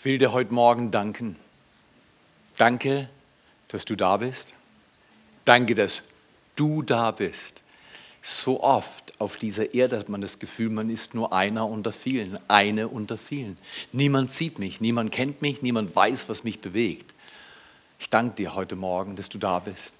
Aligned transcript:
Ich 0.00 0.06
will 0.06 0.16
dir 0.16 0.32
heute 0.32 0.54
Morgen 0.54 0.90
danken. 0.90 1.36
Danke, 2.56 3.10
dass 3.68 3.84
du 3.84 3.96
da 3.96 4.16
bist. 4.16 4.54
Danke, 5.44 5.74
dass 5.74 6.00
du 6.56 6.80
da 6.80 7.10
bist. 7.10 7.62
So 8.22 8.62
oft 8.62 9.20
auf 9.20 9.36
dieser 9.36 9.74
Erde 9.74 9.98
hat 9.98 10.08
man 10.08 10.22
das 10.22 10.38
Gefühl, 10.38 10.70
man 10.70 10.88
ist 10.88 11.14
nur 11.14 11.34
einer 11.34 11.68
unter 11.68 11.92
vielen, 11.92 12.38
eine 12.48 12.88
unter 12.88 13.18
vielen. 13.18 13.58
Niemand 13.92 14.32
sieht 14.32 14.58
mich, 14.58 14.80
niemand 14.80 15.12
kennt 15.12 15.42
mich, 15.42 15.60
niemand 15.60 15.94
weiß, 15.94 16.30
was 16.30 16.44
mich 16.44 16.62
bewegt. 16.62 17.12
Ich 17.98 18.08
danke 18.08 18.36
dir 18.36 18.54
heute 18.54 18.76
Morgen, 18.76 19.16
dass 19.16 19.28
du 19.28 19.36
da 19.36 19.58
bist, 19.58 19.96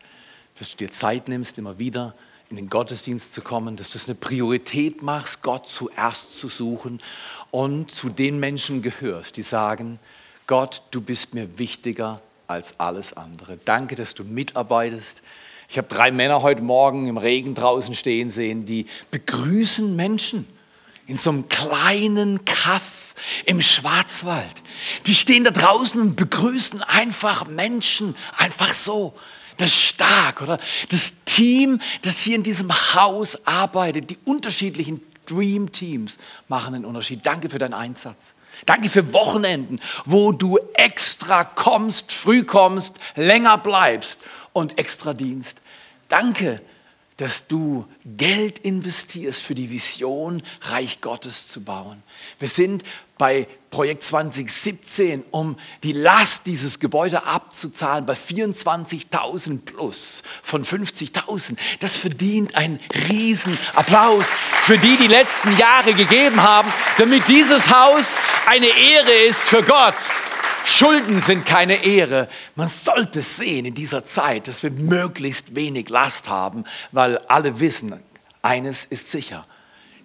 dass 0.59 0.71
du 0.71 0.79
dir 0.79 0.91
Zeit 0.91 1.29
nimmst, 1.29 1.59
immer 1.59 1.79
wieder 1.79 2.15
in 2.51 2.57
den 2.57 2.69
Gottesdienst 2.69 3.33
zu 3.33 3.43
kommen, 3.43 3.77
dass 3.77 3.91
du 3.91 3.99
es 3.99 4.07
eine 4.07 4.17
Priorität 4.17 5.03
machst, 5.03 5.43
Gott 5.43 5.69
zuerst 5.69 6.37
zu 6.37 6.49
suchen 6.49 6.99
und 7.53 7.93
zu 7.93 8.09
den 8.09 8.41
Menschen 8.41 8.83
gehörst, 8.83 9.37
die 9.37 9.43
sagen, 9.43 10.01
Gott, 10.49 10.83
du 10.91 11.01
bist 11.01 11.33
mir 11.33 11.59
wichtiger 11.59 12.21
als 12.49 12.75
alles 12.79 13.13
andere. 13.13 13.57
Danke, 13.65 13.95
dass 13.95 14.15
du 14.15 14.25
mitarbeitest. 14.25 15.23
Ich 15.69 15.79
habe 15.79 15.87
drei 15.87 16.11
Männer 16.11 16.43
heute 16.43 16.63
Morgen 16.63 17.07
im 17.07 17.19
Regen 17.19 17.55
draußen 17.55 17.95
stehen 17.95 18.31
sehen, 18.31 18.65
die 18.65 18.87
begrüßen 19.13 19.95
Menschen 19.95 20.45
in 21.07 21.17
so 21.17 21.31
einem 21.31 21.49
kleinen 21.49 22.45
Kaff 22.45 23.15
im 23.45 23.61
Schwarzwald. 23.61 24.63
Die 25.07 25.15
stehen 25.15 25.45
da 25.45 25.53
draußen 25.53 26.01
und 26.01 26.17
begrüßen 26.17 26.83
einfach 26.83 27.47
Menschen, 27.47 28.17
einfach 28.37 28.73
so. 28.73 29.15
Das 29.61 29.69
ist 29.69 29.83
stark, 29.83 30.41
oder? 30.41 30.59
Das 30.89 31.13
Team, 31.27 31.81
das 32.01 32.21
hier 32.21 32.35
in 32.35 32.43
diesem 32.43 32.73
Haus 32.95 33.47
arbeitet, 33.47 34.09
die 34.09 34.19
unterschiedlichen 34.25 35.03
Dream 35.27 35.71
Teams 35.71 36.17
machen 36.49 36.75
einen 36.75 36.87
Unterschied. 36.87 37.27
Danke 37.27 37.51
für 37.51 37.59
deinen 37.59 37.75
Einsatz. 37.75 38.35
Danke 38.65 38.89
für 38.89 39.13
Wochenenden, 39.13 39.79
wo 40.07 40.33
du 40.33 40.59
extra 40.75 41.45
kommst, 41.45 42.11
früh 42.11 42.43
kommst, 42.43 42.95
länger 43.17 43.59
bleibst 43.59 44.21
und 44.55 44.79
extra 44.79 45.13
Dienst. 45.13 45.61
Danke, 46.09 46.63
dass 47.21 47.47
du 47.47 47.85
Geld 48.17 48.61
investierst 48.61 49.43
für 49.43 49.55
die 49.55 49.69
Vision, 49.69 50.43
Reich 50.63 51.03
Gottes 51.03 51.47
zu 51.47 51.63
bauen. 51.63 52.03
Wir 52.39 52.49
sind 52.49 52.83
bei 53.19 53.47
Projekt 53.69 54.05
2017, 54.05 55.25
um 55.31 55.59
die 55.83 55.93
Last 55.93 56.47
dieses 56.47 56.81
Gebäude 56.81 57.27
abzuzahlen, 57.27 58.07
bei 58.07 58.15
24.000 58.15 59.61
plus 59.67 60.23
von 60.43 60.65
50.000. 60.65 61.59
Das 61.81 61.99
verdient 61.99 62.55
einen 62.55 62.81
riesen 63.11 63.59
Applaus 63.75 64.25
für 64.63 64.79
die, 64.79 64.97
die 64.97 65.07
letzten 65.07 65.55
Jahre 65.59 65.93
gegeben 65.93 66.43
haben, 66.43 66.73
damit 66.97 67.29
dieses 67.29 67.69
Haus 67.69 68.15
eine 68.47 68.67
Ehre 68.67 69.13
ist 69.29 69.41
für 69.41 69.63
Gott. 69.63 69.97
Schulden 70.65 71.21
sind 71.21 71.47
keine 71.47 71.85
Ehre. 71.85 72.29
Man 72.55 72.69
sollte 72.69 73.23
sehen 73.23 73.67
in 73.67 73.75
dieser 73.75 74.05
Zeit, 74.05 74.49
dass 74.49 74.63
wir 74.63 74.71
möglichst 74.71 75.55
wenig 75.55 75.89
Last 75.89 76.29
haben, 76.29 76.65
weil 76.93 77.19
alle 77.29 77.61
wissen, 77.61 78.01
eines 78.43 78.85
ist 78.85 79.11
sicher. 79.11 79.43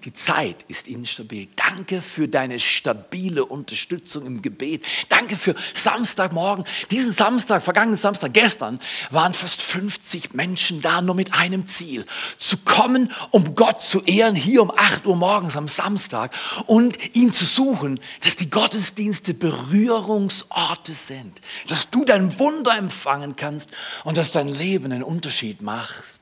Die 0.06 0.14
Zeit 0.14 0.64
ist 0.68 0.88
instabil. 0.88 1.48
Danke 1.56 2.00
für 2.00 2.28
deine 2.28 2.60
stabile 2.60 3.44
Unterstützung 3.44 4.28
im 4.28 4.44
Gebet. 4.44 4.86
Danke 5.10 5.36
für 5.36 5.56
Samstagmorgen. 5.74 6.64
Diesen 6.92 7.12
Samstag, 7.12 7.64
vergangenen 7.64 7.98
Samstag, 7.98 8.32
gestern, 8.32 8.80
waren 9.10 9.34
fast 9.34 9.64
50 9.64 10.36
Menschen 10.36 10.80
da, 10.82 11.02
nur 11.02 11.16
mit 11.16 11.34
einem 11.34 11.66
Ziel. 11.66 12.06
Zu 12.38 12.58
kommen, 12.58 13.12
um 13.32 13.56
Gott 13.56 13.82
zu 13.82 14.04
ehren, 14.04 14.36
hier 14.36 14.62
um 14.62 14.70
8 14.70 15.08
Uhr 15.08 15.16
morgens 15.16 15.58
am 15.58 15.68
Samstag 15.68 16.36
und 16.68 17.00
ihn 17.16 17.34
zu 17.34 17.46
suchen, 17.46 18.00
dass 18.22 18.36
die 18.36 18.52
Gottesdienste 18.52 19.34
Berührungsorte 19.34 20.94
sind. 20.94 21.42
Dass 21.68 21.90
du 21.90 22.06
dein 22.06 22.38
Wunder 22.38 22.78
empfangen 22.78 23.36
kannst 23.36 23.72
und 24.04 24.18
dass 24.18 24.32
dein 24.32 24.50
Leben 24.50 24.92
einen 24.92 25.02
Unterschied 25.02 25.64
macht 25.64 26.15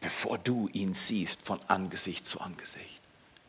bevor 0.00 0.38
du 0.38 0.68
ihn 0.72 0.94
siehst 0.94 1.42
von 1.42 1.58
Angesicht 1.68 2.26
zu 2.26 2.40
Angesicht. 2.40 3.00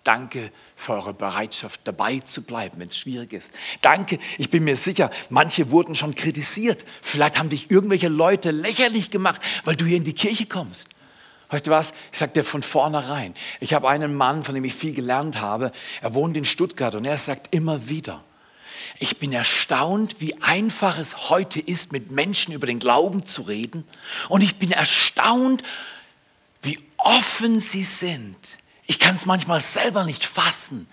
Danke 0.03 0.51
für 0.75 0.94
eure 0.94 1.13
Bereitschaft, 1.13 1.81
dabei 1.84 2.19
zu 2.19 2.41
bleiben, 2.41 2.79
wenn 2.79 2.88
es 2.88 2.97
schwierig 2.97 3.34
ist. 3.34 3.53
Danke, 3.81 4.17
ich 4.39 4.50
bin 4.50 4.63
mir 4.63 4.75
sicher, 4.75 5.11
manche 5.29 5.69
wurden 5.69 5.94
schon 5.94 6.16
kritisiert. 6.16 6.85
Vielleicht 7.03 7.38
haben 7.38 7.50
dich 7.50 7.69
irgendwelche 7.69 8.07
Leute 8.07 8.50
lächerlich 8.50 9.11
gemacht, 9.11 9.40
weil 9.63 9.75
du 9.75 9.85
hier 9.85 9.97
in 9.97 10.03
die 10.03 10.13
Kirche 10.13 10.47
kommst. 10.47 10.88
Weißt 11.50 11.67
du 11.67 11.72
was? 11.72 11.94
Ich 12.11 12.17
sage 12.17 12.31
dir 12.31 12.44
von 12.44 12.63
vornherein. 12.63 13.35
Ich 13.59 13.73
habe 13.73 13.90
einen 13.90 14.16
Mann, 14.16 14.41
von 14.44 14.56
dem 14.56 14.63
ich 14.63 14.73
viel 14.73 14.94
gelernt 14.94 15.40
habe. 15.40 15.72
Er 16.01 16.16
wohnt 16.16 16.35
in 16.35 16.45
Stuttgart 16.45 16.95
und 16.95 17.06
er 17.06 17.17
sagt 17.17 17.53
immer 17.53 17.88
wieder, 17.88 18.23
ich 19.00 19.17
bin 19.17 19.34
erstaunt, 19.34 20.16
wie 20.19 20.41
einfach 20.41 20.97
es 20.97 21.29
heute 21.29 21.59
ist, 21.59 21.91
mit 21.91 22.09
Menschen 22.09 22.53
über 22.53 22.67
den 22.67 22.79
Glauben 22.79 23.25
zu 23.25 23.44
reden. 23.44 23.84
Und 24.29 24.41
ich 24.41 24.56
bin 24.57 24.72
erstaunt, 24.72 25.63
offen 27.03 27.59
sie 27.59 27.84
sind. 27.84 28.38
Ich 28.88 29.00
kann 29.00 29.16
es 29.16 29.25
manchmal 29.25 29.62
selber 29.62 30.03
nicht 30.03 30.23
fassen. 30.25 30.88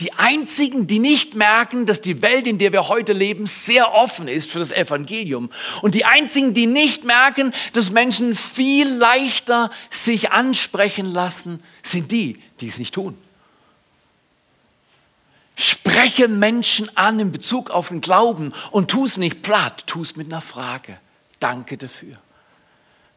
Die 0.00 0.14
einzigen, 0.14 0.86
die 0.86 0.98
nicht 0.98 1.34
merken, 1.34 1.84
dass 1.84 2.00
die 2.00 2.22
Welt, 2.22 2.46
in 2.46 2.56
der 2.56 2.72
wir 2.72 2.88
heute 2.88 3.12
leben, 3.12 3.46
sehr 3.46 3.92
offen 3.92 4.28
ist 4.28 4.50
für 4.50 4.58
das 4.58 4.70
Evangelium. 4.70 5.50
Und 5.82 5.94
die 5.94 6.06
einzigen, 6.06 6.54
die 6.54 6.66
nicht 6.66 7.04
merken, 7.04 7.52
dass 7.74 7.90
Menschen 7.90 8.34
viel 8.34 8.88
leichter 8.88 9.70
sich 9.90 10.32
ansprechen 10.32 11.04
lassen, 11.04 11.62
sind 11.82 12.12
die, 12.12 12.38
die 12.60 12.68
es 12.68 12.78
nicht 12.78 12.94
tun. 12.94 13.18
Spreche 15.56 16.28
Menschen 16.28 16.96
an 16.96 17.20
in 17.20 17.32
Bezug 17.32 17.68
auf 17.70 17.88
den 17.88 18.00
Glauben 18.00 18.54
und 18.70 18.90
tu 18.90 19.04
es 19.04 19.18
nicht 19.18 19.42
platt, 19.42 19.84
tu 19.86 20.00
es 20.00 20.16
mit 20.16 20.28
einer 20.28 20.40
Frage. 20.40 20.96
Danke 21.40 21.76
dafür. 21.76 22.16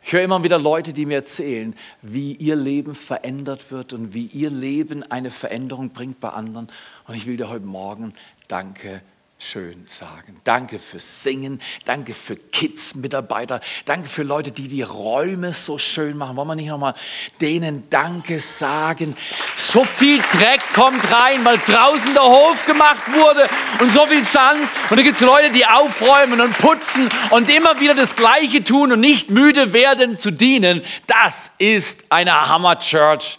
Ich 0.05 0.11
höre 0.11 0.21
immer 0.21 0.43
wieder 0.43 0.59
Leute, 0.59 0.91
die 0.93 1.05
mir 1.05 1.15
erzählen, 1.15 1.75
wie 2.01 2.33
ihr 2.33 2.55
Leben 2.55 2.93
verändert 2.93 3.71
wird 3.71 3.93
und 3.93 4.13
wie 4.13 4.25
ihr 4.25 4.49
Leben 4.49 5.03
eine 5.09 5.31
Veränderung 5.31 5.91
bringt 5.91 6.19
bei 6.19 6.29
anderen. 6.29 6.67
Und 7.07 7.15
ich 7.15 7.25
will 7.25 7.37
dir 7.37 7.49
heute 7.49 7.65
Morgen 7.65 8.13
Danke 8.47 9.01
schön 9.43 9.85
sagen. 9.87 10.39
Danke 10.43 10.79
fürs 10.79 11.23
Singen, 11.23 11.61
danke 11.85 12.13
für 12.13 12.35
Kids-Mitarbeiter, 12.35 13.59
danke 13.85 14.07
für 14.07 14.23
Leute, 14.23 14.51
die 14.51 14.67
die 14.67 14.81
Räume 14.81 15.53
so 15.53 15.77
schön 15.77 16.17
machen. 16.17 16.35
Wollen 16.37 16.47
wir 16.47 16.55
nicht 16.55 16.69
nochmal 16.69 16.93
denen 17.41 17.89
Danke 17.89 18.39
sagen? 18.39 19.15
So 19.55 19.83
viel 19.83 20.21
Dreck 20.31 20.61
kommt 20.73 21.11
rein, 21.11 21.43
weil 21.43 21.57
draußen 21.57 22.13
der 22.13 22.23
Hof 22.23 22.65
gemacht 22.65 23.03
wurde 23.13 23.45
und 23.79 23.91
so 23.91 24.05
viel 24.07 24.23
Sand. 24.23 24.61
Und 24.89 24.97
da 24.97 25.03
gibt 25.03 25.15
es 25.15 25.21
Leute, 25.21 25.51
die 25.51 25.65
aufräumen 25.65 26.39
und 26.39 26.57
putzen 26.57 27.09
und 27.31 27.49
immer 27.49 27.79
wieder 27.79 27.95
das 27.95 28.15
Gleiche 28.15 28.63
tun 28.63 28.93
und 28.93 29.01
nicht 29.01 29.29
müde 29.29 29.73
werden 29.73 30.17
zu 30.17 30.31
dienen. 30.31 30.81
Das 31.07 31.51
ist 31.57 32.05
eine 32.09 32.47
Hammer 32.47 32.79
Church. 32.79 33.37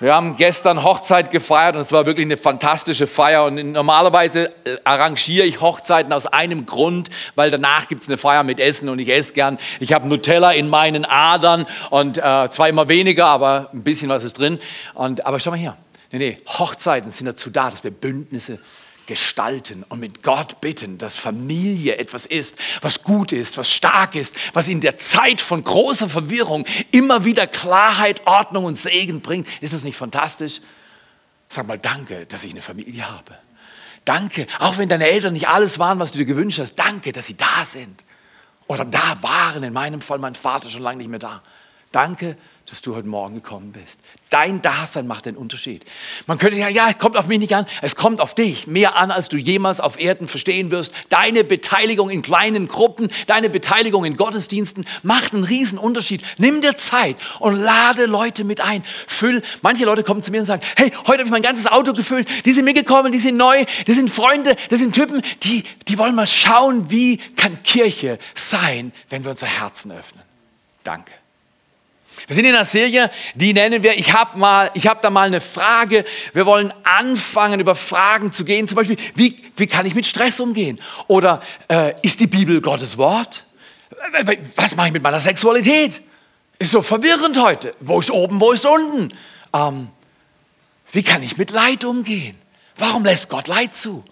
Wir 0.00 0.12
haben 0.12 0.36
gestern 0.36 0.82
Hochzeit 0.82 1.30
gefeiert 1.30 1.76
und 1.76 1.80
es 1.80 1.92
war 1.92 2.04
wirklich 2.04 2.26
eine 2.26 2.36
fantastische 2.36 3.06
Feier. 3.06 3.44
Und 3.44 3.72
normalerweise 3.72 4.52
äh, 4.64 4.78
arrangiere 4.82 5.46
ich 5.46 5.60
Hochzeiten 5.60 6.12
aus 6.12 6.26
einem 6.26 6.66
Grund, 6.66 7.10
weil 7.36 7.52
danach 7.52 7.86
gibt 7.86 8.02
es 8.02 8.08
eine 8.08 8.18
Feier 8.18 8.42
mit 8.42 8.58
Essen 8.58 8.88
und 8.88 8.98
ich 8.98 9.08
esse 9.08 9.34
gern. 9.34 9.56
Ich 9.78 9.92
habe 9.92 10.08
Nutella 10.08 10.50
in 10.50 10.68
meinen 10.68 11.04
Adern 11.04 11.64
und 11.90 12.18
äh, 12.18 12.50
zwar 12.50 12.68
immer 12.68 12.88
weniger, 12.88 13.26
aber 13.26 13.70
ein 13.72 13.84
bisschen 13.84 14.08
was 14.08 14.24
ist 14.24 14.36
drin. 14.36 14.58
Und, 14.94 15.26
aber 15.26 15.38
schau 15.38 15.50
mal 15.50 15.58
hier. 15.58 15.76
Nee, 16.10 16.18
nee, 16.18 16.38
Hochzeiten 16.46 17.12
sind 17.12 17.26
dazu 17.26 17.50
da, 17.50 17.70
dass 17.70 17.84
wir 17.84 17.92
Bündnisse 17.92 18.58
gestalten 19.06 19.84
und 19.88 20.00
mit 20.00 20.22
Gott 20.22 20.60
bitten, 20.60 20.98
dass 20.98 21.16
Familie 21.16 21.96
etwas 21.96 22.26
ist, 22.26 22.56
was 22.80 23.02
gut 23.02 23.32
ist, 23.32 23.56
was 23.56 23.70
stark 23.70 24.14
ist, 24.14 24.34
was 24.52 24.68
in 24.68 24.80
der 24.80 24.96
Zeit 24.96 25.40
von 25.40 25.62
großer 25.62 26.08
Verwirrung 26.08 26.64
immer 26.90 27.24
wieder 27.24 27.46
Klarheit, 27.46 28.26
Ordnung 28.26 28.64
und 28.64 28.76
Segen 28.76 29.20
bringt. 29.20 29.46
Ist 29.60 29.74
das 29.74 29.84
nicht 29.84 29.96
fantastisch? 29.96 30.60
Sag 31.48 31.66
mal 31.66 31.78
danke, 31.78 32.26
dass 32.26 32.44
ich 32.44 32.52
eine 32.52 32.62
Familie 32.62 33.08
habe. 33.08 33.38
Danke, 34.04 34.46
auch 34.58 34.76
wenn 34.76 34.88
deine 34.88 35.08
Eltern 35.08 35.32
nicht 35.32 35.48
alles 35.48 35.78
waren, 35.78 35.98
was 35.98 36.12
du 36.12 36.18
dir 36.18 36.26
gewünscht 36.26 36.58
hast, 36.58 36.74
danke, 36.74 37.12
dass 37.12 37.26
sie 37.26 37.36
da 37.36 37.64
sind. 37.64 38.04
Oder 38.66 38.84
da 38.84 39.18
waren, 39.20 39.62
in 39.62 39.72
meinem 39.72 40.00
Fall 40.00 40.18
mein 40.18 40.34
Vater 40.34 40.68
schon 40.68 40.82
lange 40.82 40.98
nicht 40.98 41.10
mehr 41.10 41.18
da. 41.18 41.42
Danke, 41.92 42.36
dass 42.70 42.80
du 42.80 42.94
heute 42.94 43.08
Morgen 43.08 43.34
gekommen 43.34 43.72
bist. 43.72 44.00
Dein 44.30 44.62
Dasein 44.62 45.06
macht 45.06 45.26
den 45.26 45.36
Unterschied. 45.36 45.84
Man 46.26 46.38
könnte 46.38 46.56
ja, 46.56 46.68
ja, 46.68 46.92
kommt 46.94 47.16
auf 47.16 47.26
mich 47.26 47.38
nicht 47.38 47.54
an, 47.54 47.66
es 47.82 47.94
kommt 47.94 48.20
auf 48.20 48.34
dich 48.34 48.66
mehr 48.66 48.96
an, 48.96 49.10
als 49.10 49.28
du 49.28 49.36
jemals 49.36 49.80
auf 49.80 50.00
Erden 50.00 50.28
verstehen 50.28 50.70
wirst. 50.70 50.94
Deine 51.10 51.44
Beteiligung 51.44 52.08
in 52.08 52.22
kleinen 52.22 52.66
Gruppen, 52.66 53.08
deine 53.26 53.50
Beteiligung 53.50 54.04
in 54.04 54.16
Gottesdiensten 54.16 54.86
macht 55.02 55.34
einen 55.34 55.44
riesen 55.44 55.78
Unterschied. 55.78 56.22
Nimm 56.38 56.62
dir 56.62 56.76
Zeit 56.76 57.16
und 57.38 57.56
lade 57.56 58.06
Leute 58.06 58.44
mit 58.44 58.60
ein. 58.60 58.82
Füll. 59.06 59.42
Manche 59.62 59.84
Leute 59.84 60.02
kommen 60.02 60.22
zu 60.22 60.30
mir 60.30 60.40
und 60.40 60.46
sagen, 60.46 60.62
hey, 60.76 60.90
heute 61.06 61.18
habe 61.18 61.24
ich 61.24 61.30
mein 61.30 61.42
ganzes 61.42 61.66
Auto 61.66 61.92
gefüllt. 61.92 62.28
Die 62.46 62.52
sind 62.52 62.64
mitgekommen, 62.64 63.12
die 63.12 63.18
sind 63.18 63.36
neu, 63.36 63.64
die 63.86 63.92
sind 63.92 64.08
Freunde, 64.08 64.56
das 64.70 64.80
sind 64.80 64.94
Typen, 64.94 65.22
die, 65.42 65.64
die 65.86 65.98
wollen 65.98 66.14
mal 66.14 66.26
schauen, 66.26 66.90
wie 66.90 67.18
kann 67.36 67.62
Kirche 67.62 68.18
sein, 68.34 68.92
wenn 69.10 69.22
wir 69.22 69.32
unser 69.32 69.46
Herzen 69.46 69.92
öffnen. 69.92 70.22
Danke. 70.82 71.12
Wir 72.26 72.36
sind 72.36 72.44
in 72.44 72.54
einer 72.54 72.64
Serie, 72.64 73.10
die 73.34 73.52
nennen 73.52 73.82
wir, 73.82 73.98
ich 73.98 74.12
habe 74.12 74.40
habe 74.40 75.00
da 75.02 75.10
mal 75.10 75.26
eine 75.26 75.40
Frage. 75.40 76.04
Wir 76.32 76.46
wollen 76.46 76.72
anfangen, 76.84 77.60
über 77.60 77.74
Fragen 77.74 78.32
zu 78.32 78.44
gehen. 78.44 78.66
Zum 78.68 78.76
Beispiel, 78.76 78.96
wie, 79.14 79.36
wie 79.56 79.66
kann 79.66 79.84
ich 79.86 79.94
mit 79.94 80.06
Stress 80.06 80.40
umgehen? 80.40 80.80
Oder 81.06 81.40
äh, 81.68 81.94
ist 82.02 82.20
die 82.20 82.26
Bibel 82.26 82.60
Gottes 82.60 82.96
Wort? 82.96 83.44
Was 84.56 84.76
mache 84.76 84.88
ich 84.88 84.92
mit 84.92 85.02
meiner 85.02 85.20
Sexualität? 85.20 86.00
Ist 86.58 86.70
so 86.70 86.82
verwirrend 86.82 87.40
heute. 87.40 87.74
Wo 87.80 88.00
ist 88.00 88.10
oben, 88.10 88.40
wo 88.40 88.52
ist 88.52 88.64
unten? 88.64 89.12
Ähm, 89.52 89.88
wie 90.92 91.02
kann 91.02 91.22
ich 91.22 91.36
mit 91.36 91.50
Leid 91.50 91.84
umgehen? 91.84 92.36
Warum 92.76 93.04
lässt 93.04 93.28
Gott 93.28 93.48
Leid 93.48 93.74
zu? 93.74 94.04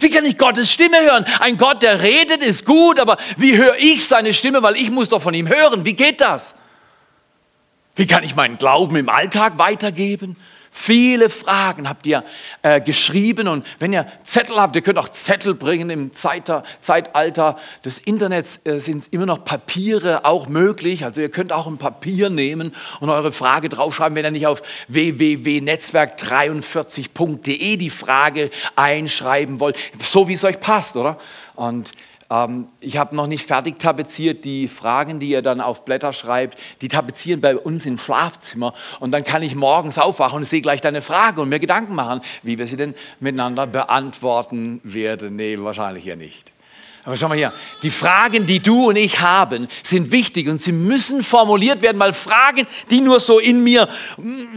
Wie 0.00 0.10
kann 0.10 0.24
ich 0.24 0.36
Gottes 0.38 0.72
Stimme 0.72 1.00
hören? 1.00 1.24
Ein 1.40 1.56
Gott, 1.56 1.82
der 1.82 2.02
redet, 2.02 2.42
ist 2.42 2.64
gut, 2.64 3.00
aber 3.00 3.16
wie 3.36 3.56
höre 3.56 3.76
ich 3.78 4.06
seine 4.06 4.34
Stimme? 4.34 4.62
Weil 4.62 4.76
ich 4.76 4.90
muss 4.90 5.08
doch 5.08 5.22
von 5.22 5.34
ihm 5.34 5.48
hören. 5.48 5.84
Wie 5.84 5.94
geht 5.94 6.20
das? 6.20 6.54
Wie 7.98 8.06
kann 8.06 8.22
ich 8.22 8.36
meinen 8.36 8.58
Glauben 8.58 8.94
im 8.94 9.08
Alltag 9.08 9.58
weitergeben? 9.58 10.36
Viele 10.70 11.30
Fragen 11.30 11.88
habt 11.88 12.06
ihr 12.06 12.22
äh, 12.62 12.80
geschrieben 12.80 13.48
und 13.48 13.66
wenn 13.80 13.92
ihr 13.92 14.06
Zettel 14.24 14.60
habt, 14.60 14.76
ihr 14.76 14.82
könnt 14.82 14.98
auch 14.98 15.08
Zettel 15.08 15.56
bringen. 15.56 15.90
Im 15.90 16.12
Zeitalter 16.12 17.56
des 17.84 17.98
Internets 17.98 18.60
äh, 18.62 18.78
sind 18.78 19.08
immer 19.10 19.26
noch 19.26 19.42
Papiere 19.42 20.24
auch 20.24 20.46
möglich. 20.46 21.04
Also 21.04 21.20
ihr 21.20 21.30
könnt 21.30 21.52
auch 21.52 21.66
ein 21.66 21.78
Papier 21.78 22.30
nehmen 22.30 22.72
und 23.00 23.10
eure 23.10 23.32
Frage 23.32 23.68
draufschreiben, 23.68 24.14
wenn 24.14 24.26
ihr 24.26 24.30
nicht 24.30 24.46
auf 24.46 24.62
www.netzwerk43.de 24.86 27.76
die 27.76 27.90
Frage 27.90 28.50
einschreiben 28.76 29.58
wollt, 29.58 29.76
so 29.98 30.28
wie 30.28 30.34
es 30.34 30.44
euch 30.44 30.60
passt, 30.60 30.96
oder? 30.96 31.18
Und 31.56 31.90
ich 32.80 32.98
habe 32.98 33.16
noch 33.16 33.26
nicht 33.26 33.46
fertig 33.46 33.78
tapeziert. 33.78 34.44
Die 34.44 34.68
Fragen, 34.68 35.18
die 35.18 35.30
ihr 35.30 35.40
dann 35.40 35.62
auf 35.62 35.86
Blätter 35.86 36.12
schreibt, 36.12 36.58
die 36.82 36.88
tapezieren 36.88 37.40
bei 37.40 37.56
uns 37.56 37.86
im 37.86 37.96
Schlafzimmer. 37.96 38.74
Und 39.00 39.12
dann 39.12 39.24
kann 39.24 39.42
ich 39.42 39.54
morgens 39.54 39.96
aufwachen 39.96 40.38
und 40.38 40.44
sehe 40.44 40.60
gleich 40.60 40.82
deine 40.82 41.00
Frage 41.00 41.40
und 41.40 41.48
mir 41.48 41.58
Gedanken 41.58 41.94
machen, 41.94 42.20
wie 42.42 42.58
wir 42.58 42.66
sie 42.66 42.76
denn 42.76 42.94
miteinander 43.18 43.66
beantworten 43.66 44.80
werden. 44.84 45.36
Nee, 45.36 45.58
wahrscheinlich 45.58 46.04
ja 46.04 46.16
nicht. 46.16 46.52
Aber 47.08 47.16
schau 47.16 47.28
mal 47.28 47.38
hier, 47.38 47.54
die 47.82 47.88
Fragen, 47.88 48.44
die 48.44 48.60
du 48.60 48.90
und 48.90 48.96
ich 48.96 49.20
haben, 49.20 49.66
sind 49.82 50.12
wichtig 50.12 50.46
und 50.46 50.60
sie 50.60 50.72
müssen 50.72 51.22
formuliert 51.22 51.80
werden, 51.80 51.98
weil 51.98 52.12
Fragen, 52.12 52.66
die 52.90 53.00
nur 53.00 53.18
so 53.18 53.38
in 53.38 53.64
mir 53.64 53.88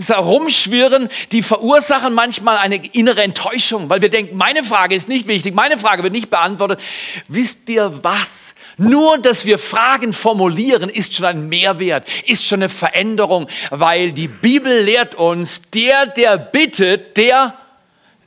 herumschwirren, 0.06 1.08
die 1.32 1.44
verursachen 1.44 2.14
manchmal 2.14 2.58
eine 2.58 2.76
innere 2.88 3.24
Enttäuschung, 3.24 3.90
weil 3.90 4.02
wir 4.02 4.10
denken, 4.10 4.36
meine 4.36 4.66
Frage 4.66 4.96
ist 4.96 5.08
nicht 5.08 5.28
wichtig, 5.28 5.56
meine 5.56 5.78
Frage 5.78 6.04
wird 6.04 6.12
nicht 6.12 6.30
beantwortet. 6.30 6.82
Wisst 7.30 7.70
ihr 7.70 8.04
was? 8.04 8.54
Nur, 8.76 9.18
dass 9.18 9.46
wir 9.46 9.58
Fragen 9.58 10.12
formulieren, 10.12 10.90
ist 10.90 11.14
schon 11.14 11.28
ein 11.28 11.48
Mehrwert, 11.48 12.06
ist 12.26 12.46
schon 12.46 12.60
eine 12.60 12.68
Veränderung, 12.68 13.48
weil 13.70 14.12
die 14.12 14.28
Bibel 14.28 14.82
lehrt 14.82 15.16
uns, 15.16 15.62
der, 15.74 16.06
der 16.06 16.38
bittet, 16.38 17.16
der 17.16 17.54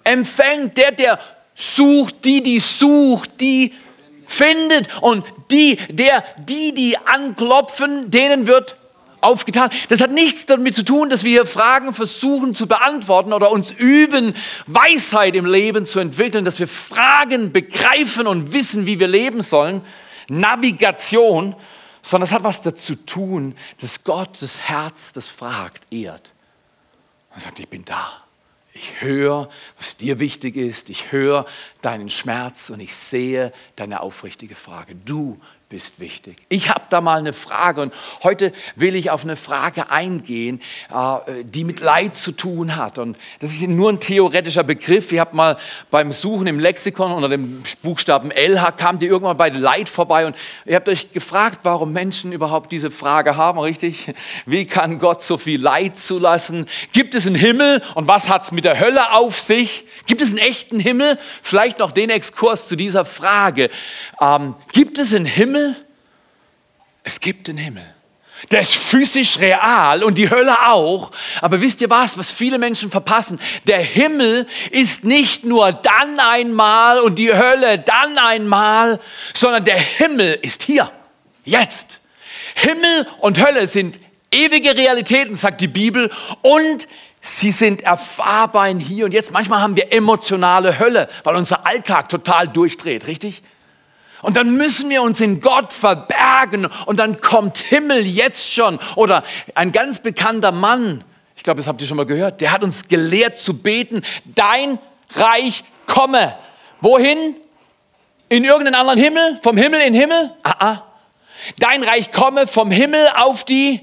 empfängt, 0.03 0.79
der, 0.79 0.93
der 0.93 1.19
sucht, 1.55 2.25
die, 2.25 2.43
die 2.43 2.59
sucht, 2.59 3.39
die 3.39 3.75
findet 4.35 4.89
und 5.01 5.25
die, 5.51 5.77
der, 5.89 6.25
die, 6.49 6.75
die 6.75 6.99
anklopfen, 6.99 8.11
denen 8.11 8.47
wird 8.47 8.77
aufgetan. 9.21 9.71
Das 9.89 10.01
hat 10.01 10.11
nichts 10.11 10.47
damit 10.47 10.75
zu 10.75 10.85
tun, 10.85 11.11
dass 11.11 11.25
wir 11.25 11.47
Fragen 11.47 11.95
versuchen 11.95 12.55
zu 12.55 12.67
beantworten 12.67 13.33
oder 13.33 13.51
uns 13.51 13.71
üben, 13.71 14.35
Weisheit 14.67 15.35
im 15.35 15.47
Leben 15.47 15.87
zu 15.87 15.99
entwickeln, 15.99 16.45
dass 16.45 16.61
wir 16.61 16.69
Fragen 16.69 17.53
begreifen 17.53 18.27
und 18.27 18.53
wissen, 18.53 18.87
wie 18.87 19.01
wir 19.01 19.09
leben 19.09 19.41
sollen. 19.41 19.81
Navigation, 20.29 21.55
sondern 22.03 22.27
es 22.29 22.33
hat 22.33 22.45
was 22.45 22.63
dazu 22.63 22.95
tun, 22.95 23.55
dass 23.81 24.05
Gott 24.05 24.41
das 24.41 24.59
Herz, 24.59 25.13
das 25.13 25.29
fragt, 25.29 25.93
ehrt. 25.93 26.33
Er 27.35 27.41
sagt, 27.41 27.59
ich 27.59 27.69
bin 27.69 27.85
da. 27.85 28.24
Ich 28.77 29.01
höre, 29.01 29.49
was 29.77 29.97
dir 29.97 30.19
wichtig 30.19 30.57
ist. 30.57 30.91
Ich 30.91 31.13
höre 31.13 31.47
deinen 31.81 32.11
Schmerz 32.11 32.71
und 32.71 32.81
ich 32.81 32.95
sehe 32.95 33.53
deine 33.77 34.01
aufrichtige 34.01 34.57
Frage. 34.57 34.97
Du 34.97 35.39
bist 35.69 35.99
wichtig. 35.99 36.37
Ich 36.49 36.69
habe 36.69 36.85
da 36.91 37.01
mal 37.01 37.19
eine 37.19 37.33
Frage 37.33 37.81
und 37.81 37.95
heute 38.23 38.53
will 38.77 38.95
ich 38.97 39.11
auf 39.11 39.25
eine 39.25 39.35
Frage 39.35 39.91
eingehen, 39.91 40.61
äh, 40.93 41.43
die 41.45 41.65
mit 41.65 41.81
Leid 41.81 42.15
zu 42.15 42.33
tun 42.33 42.77
hat. 42.77 42.99
Und 42.99 43.17
das 43.41 43.51
ist 43.51 43.67
nur 43.67 43.91
ein 43.91 43.99
theoretischer 43.99 44.63
Begriff. 44.63 45.11
Ich 45.11 45.19
habe 45.19 45.35
mal 45.35 45.57
beim 45.91 46.13
Suchen 46.13 46.47
im 46.47 46.59
Lexikon 46.59 47.13
unter 47.13 47.29
dem 47.29 47.63
Buchstaben 47.83 48.31
L 48.31 48.61
kam 48.77 48.99
die 48.99 49.07
irgendwann 49.07 49.37
bei 49.37 49.49
Leid 49.49 49.89
vorbei 49.89 50.27
und 50.27 50.37
ihr 50.65 50.77
habt 50.77 50.89
euch 50.89 51.13
gefragt, 51.13 51.61
warum 51.63 51.93
Menschen 51.93 52.33
überhaupt 52.33 52.71
diese 52.71 52.91
Frage 52.91 53.37
haben, 53.37 53.59
richtig? 53.59 54.13
Wie 54.47 54.67
kann 54.67 54.99
Gott 54.99 55.23
so 55.23 55.39
viel 55.39 55.61
Leid 55.61 55.97
zulassen? 55.97 56.67
Gibt 56.93 57.15
es 57.15 57.27
einen 57.27 57.37
Himmel 57.37 57.83
und 57.95 58.07
was 58.07 58.29
hat 58.29 58.45
es 58.45 58.53
mit 58.53 58.65
der 58.65 58.79
Hölle 58.79 59.13
auf 59.13 59.41
sich? 59.41 59.87
Gibt 60.07 60.21
es 60.21 60.31
einen 60.31 60.39
echten 60.39 60.79
Himmel? 60.79 61.19
Vielleicht 61.43 61.79
noch 61.79 61.93
den 61.93 62.11
Exkurs 62.11 62.69
zu 62.69 62.77
dieser 62.77 63.05
Frage. 63.05 63.71
Ähm, 64.21 64.55
gibt 64.73 64.99
es 64.99 65.15
einen 65.15 65.25
Himmel? 65.25 65.54
Es 67.03 67.21
gibt 67.21 67.49
den 67.49 67.59
Himmel. 67.59 67.85
Der 68.51 68.61
ist 68.61 68.75
physisch 68.75 69.39
real 69.39 70.03
und 70.03 70.19
die 70.19 70.29
Hölle 70.29 70.69
auch. 70.69 71.13
Aber 71.41 71.61
wisst 71.61 71.81
ihr 71.81 71.91
was, 71.91 72.19
was 72.19 72.31
viele 72.31 72.59
Menschen 72.59 72.91
verpassen? 72.91 73.41
Der 73.67 73.81
Himmel 73.81 74.47
ist 74.71 75.05
nicht 75.05 75.45
nur 75.45 75.73
dann 75.73 76.19
einmal 76.19 77.01
und 77.01 77.19
die 77.19 77.33
Hölle 77.33 77.79
dann 77.79 78.19
einmal, 78.19 79.01
sondern 79.33 79.65
der 79.65 79.79
Himmel 79.79 80.39
ist 80.43 80.63
hier, 80.63 80.91
jetzt. 81.45 82.01
Himmel 82.55 83.07
und 83.21 83.45
Hölle 83.45 83.67
sind 83.67 83.99
ewige 84.31 84.77
Realitäten, 84.77 85.37
sagt 85.37 85.61
die 85.61 85.69
Bibel, 85.69 86.11
und 86.43 86.89
sie 87.21 87.51
sind 87.51 87.83
erfahrbar 87.83 88.69
in 88.69 88.79
hier 88.79 89.07
und 89.07 89.13
jetzt. 89.13 89.31
Manchmal 89.31 89.61
haben 89.61 89.77
wir 89.77 89.93
emotionale 89.93 90.79
Hölle, 90.79 91.09
weil 91.23 91.37
unser 91.37 91.67
Alltag 91.67 92.09
total 92.09 92.49
durchdreht, 92.49 93.07
richtig? 93.07 93.43
Und 94.25 94.37
dann 94.39 94.57
müssen 94.57 94.89
wir 94.89 95.03
uns 95.03 95.21
in 95.21 95.41
Gott 95.41 95.73
verbergen 95.73 96.67
und 96.87 96.97
dann 96.97 97.19
kommt 97.19 97.59
Himmel 97.59 98.07
jetzt 98.07 98.53
schon. 98.53 98.79
Oder 98.97 99.23
ein 99.55 99.71
ganz 99.71 99.99
bekannter 99.99 100.51
Mann, 100.51 101.05
ich 101.37 101.43
glaube, 101.43 101.59
das 101.59 101.69
habt 101.69 101.83
ihr 101.83 101.87
schon 101.87 101.99
mal 101.99 102.07
gehört, 102.07 102.41
der 102.41 102.51
hat 102.51 102.63
uns 102.63 102.89
gelehrt 102.89 103.37
zu 103.37 103.59
beten, 103.59 104.03
dein 104.25 104.79
Reich 105.15 105.63
komme. 105.87 106.35
Wohin? 106.81 107.37
In 108.31 108.45
irgendeinen 108.45 108.77
anderen 108.77 108.99
Himmel? 108.99 109.39
Vom 109.43 109.59
Himmel 109.59 109.83
in 109.83 109.93
Himmel? 109.93 110.33
Ah, 110.43 110.55
ah. 110.59 110.83
Dein 111.59 111.83
Reich 111.83 112.11
komme 112.11 112.47
vom 112.47 112.71
Himmel 112.71 113.07
auf 113.17 113.45
die 113.45 113.83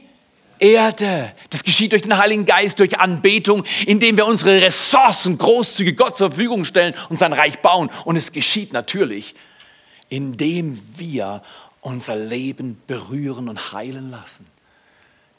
Erde. 0.58 1.32
Das 1.52 1.64
geschieht 1.64 1.92
durch 1.92 2.02
den 2.02 2.18
Heiligen 2.18 2.46
Geist, 2.46 2.80
durch 2.80 3.00
Anbetung, 3.00 3.64
indem 3.86 4.18
wir 4.18 4.26
unsere 4.26 4.60
Ressourcen 4.60 5.38
großzügig 5.38 5.98
Gott 5.98 6.18
zur 6.18 6.30
Verfügung 6.30 6.66
stellen 6.66 6.96
und 7.10 7.18
sein 7.18 7.34
Reich 7.34 7.60
bauen. 7.60 7.92
Und 8.06 8.16
es 8.16 8.32
geschieht 8.32 8.74
natürlich 8.74 9.36
indem 10.12 10.80
wir 10.98 11.42
unser 11.80 12.16
Leben 12.16 12.80
berühren 12.86 13.50
und 13.50 13.72
heilen 13.72 14.12
lassen. 14.12 14.46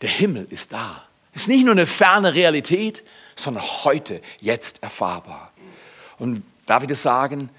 Der 0.01 0.09
Himmel 0.09 0.47
ist 0.51 0.73
da. 0.73 1.05
Ist 1.35 1.47
nicht 1.47 1.65
nur 1.65 1.73
eine 1.73 1.87
ferne 1.87 2.35
Realität, 2.35 3.05
sondern 3.37 3.63
heute, 3.85 4.21
jetzt 4.41 4.83
erfahrbar. 4.83 5.53
Und 6.19 6.43
darf 6.67 6.83
ich 6.83 6.89
das 6.89 7.03
sagen? 7.03 7.51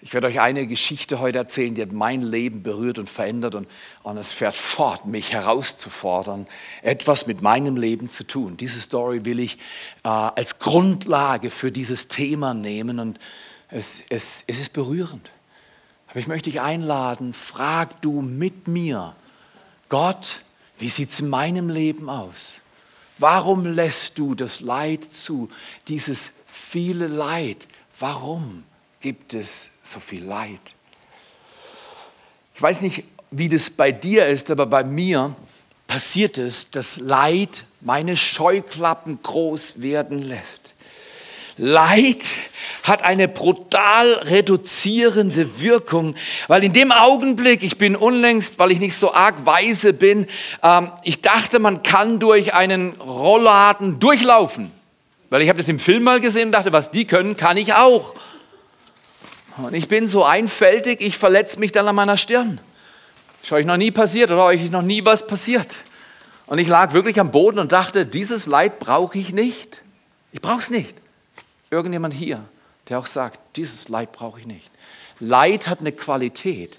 Ich 0.00 0.14
werde 0.14 0.28
euch 0.28 0.40
eine 0.40 0.66
Geschichte 0.66 1.18
heute 1.18 1.38
erzählen, 1.38 1.74
die 1.74 1.82
hat 1.82 1.92
mein 1.92 2.22
Leben 2.22 2.62
berührt 2.62 2.98
und 2.98 3.08
verändert 3.08 3.54
und, 3.54 3.66
und 4.02 4.16
es 4.16 4.32
fährt 4.32 4.54
fort, 4.54 5.06
mich 5.06 5.32
herauszufordern, 5.32 6.46
etwas 6.82 7.26
mit 7.26 7.42
meinem 7.42 7.76
Leben 7.76 8.10
zu 8.10 8.24
tun. 8.24 8.56
Diese 8.56 8.80
Story 8.80 9.24
will 9.24 9.40
ich 9.40 9.56
äh, 10.04 10.08
als 10.08 10.58
Grundlage 10.58 11.50
für 11.50 11.72
dieses 11.72 12.08
Thema 12.08 12.54
nehmen 12.54 13.00
und 13.00 13.18
es, 13.70 14.04
es, 14.10 14.44
es 14.46 14.60
ist 14.60 14.72
berührend. 14.72 15.30
Aber 16.14 16.20
ich 16.20 16.28
möchte 16.28 16.48
dich 16.48 16.60
einladen, 16.60 17.32
frag 17.32 18.00
du 18.00 18.22
mit 18.22 18.68
mir, 18.68 19.16
Gott, 19.88 20.44
wie 20.78 20.88
sieht 20.88 21.10
es 21.10 21.18
in 21.18 21.28
meinem 21.28 21.68
Leben 21.68 22.08
aus? 22.08 22.60
Warum 23.18 23.66
lässt 23.66 24.16
du 24.20 24.36
das 24.36 24.60
Leid 24.60 25.12
zu, 25.12 25.50
dieses 25.88 26.30
viele 26.46 27.08
Leid? 27.08 27.66
Warum 27.98 28.62
gibt 29.00 29.34
es 29.34 29.72
so 29.82 29.98
viel 29.98 30.22
Leid? 30.22 30.60
Ich 32.54 32.62
weiß 32.62 32.82
nicht, 32.82 33.02
wie 33.32 33.48
das 33.48 33.68
bei 33.68 33.90
dir 33.90 34.28
ist, 34.28 34.52
aber 34.52 34.66
bei 34.66 34.84
mir 34.84 35.34
passiert 35.88 36.38
es, 36.38 36.70
dass 36.70 36.96
Leid 36.98 37.64
meine 37.80 38.16
Scheuklappen 38.16 39.20
groß 39.20 39.82
werden 39.82 40.22
lässt. 40.22 40.73
Leid 41.56 42.24
hat 42.82 43.02
eine 43.02 43.28
brutal 43.28 44.14
reduzierende 44.14 45.60
Wirkung, 45.60 46.16
weil 46.48 46.64
in 46.64 46.72
dem 46.72 46.90
Augenblick, 46.90 47.62
ich 47.62 47.78
bin 47.78 47.94
unlängst, 47.94 48.58
weil 48.58 48.72
ich 48.72 48.80
nicht 48.80 48.96
so 48.96 49.14
arg 49.14 49.46
weise 49.46 49.92
bin, 49.92 50.26
ähm, 50.62 50.90
ich 51.02 51.20
dachte, 51.20 51.60
man 51.60 51.82
kann 51.82 52.18
durch 52.18 52.54
einen 52.54 52.92
Rollladen 53.00 54.00
durchlaufen. 54.00 54.70
Weil 55.30 55.42
ich 55.42 55.48
habe 55.48 55.58
das 55.58 55.68
im 55.68 55.78
Film 55.78 56.02
mal 56.02 56.20
gesehen 56.20 56.46
und 56.46 56.52
dachte, 56.52 56.72
was 56.72 56.90
die 56.90 57.06
können, 57.06 57.36
kann 57.36 57.56
ich 57.56 57.74
auch. 57.74 58.14
Und 59.56 59.74
ich 59.74 59.88
bin 59.88 60.08
so 60.08 60.24
einfältig, 60.24 61.00
ich 61.00 61.16
verletze 61.16 61.60
mich 61.60 61.72
dann 61.72 61.86
an 61.86 61.94
meiner 61.94 62.16
Stirn. 62.16 62.60
Ist 63.42 63.52
euch 63.52 63.66
noch 63.66 63.76
nie 63.76 63.92
passiert 63.92 64.30
oder 64.30 64.44
euch 64.44 64.70
noch 64.70 64.82
nie 64.82 65.04
was 65.04 65.26
passiert? 65.26 65.80
Und 66.46 66.58
ich 66.58 66.68
lag 66.68 66.92
wirklich 66.92 67.20
am 67.20 67.30
Boden 67.30 67.58
und 67.58 67.72
dachte, 67.72 68.04
dieses 68.04 68.46
Leid 68.46 68.80
brauche 68.80 69.16
ich 69.16 69.32
nicht. 69.32 69.82
Ich 70.32 70.40
brauche 70.40 70.58
es 70.58 70.70
nicht. 70.70 71.03
Irgendjemand 71.74 72.14
hier, 72.14 72.40
der 72.88 73.00
auch 73.00 73.06
sagt, 73.06 73.40
dieses 73.56 73.88
Leid 73.88 74.12
brauche 74.12 74.38
ich 74.38 74.46
nicht. 74.46 74.70
Leid 75.18 75.66
hat 75.66 75.80
eine 75.80 75.90
Qualität. 75.90 76.78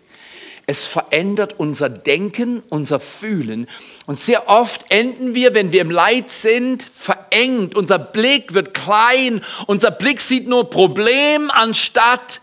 Es 0.67 0.85
verändert 0.85 1.59
unser 1.59 1.89
Denken, 1.89 2.63
unser 2.69 3.01
Fühlen. 3.01 3.67
Und 4.05 4.17
sehr 4.17 4.47
oft 4.47 4.89
enden 4.89 5.35
wir, 5.35 5.53
wenn 5.53 5.73
wir 5.73 5.81
im 5.81 5.91
Leid 5.91 6.29
sind, 6.29 6.81
verengt. 6.81 7.75
Unser 7.75 7.99
Blick 7.99 8.53
wird 8.53 8.73
klein. 8.73 9.43
Unser 9.67 9.91
Blick 9.91 10.21
sieht 10.21 10.47
nur 10.47 10.69
Problem, 10.69 11.51
anstatt 11.51 12.39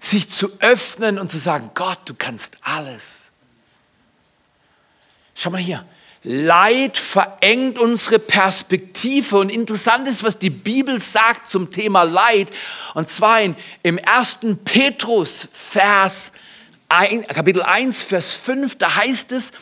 sich 0.00 0.28
zu 0.28 0.50
öffnen 0.58 1.20
und 1.20 1.30
zu 1.30 1.38
sagen, 1.38 1.70
Gott, 1.74 2.00
du 2.06 2.14
kannst 2.18 2.56
alles. 2.62 3.30
Schau 5.36 5.50
mal 5.50 5.60
hier. 5.60 5.86
Leid 6.28 6.96
verengt 6.96 7.78
unsere 7.78 8.18
Perspektive. 8.18 9.38
Und 9.38 9.48
interessant 9.48 10.08
ist, 10.08 10.24
was 10.24 10.40
die 10.40 10.50
Bibel 10.50 11.00
sagt 11.00 11.48
zum 11.48 11.70
Thema 11.70 12.02
Leid. 12.02 12.50
Und 12.94 13.08
zwar 13.08 13.40
in, 13.40 13.54
im 13.84 13.96
ersten 13.96 14.58
Petrus, 14.58 15.46
Vers 15.52 16.32
1, 16.88 17.28
Kapitel 17.28 17.62
1, 17.62 18.02
Vers 18.02 18.32
5, 18.32 18.74
da 18.74 18.96
heißt 18.96 19.30
es 19.30 19.52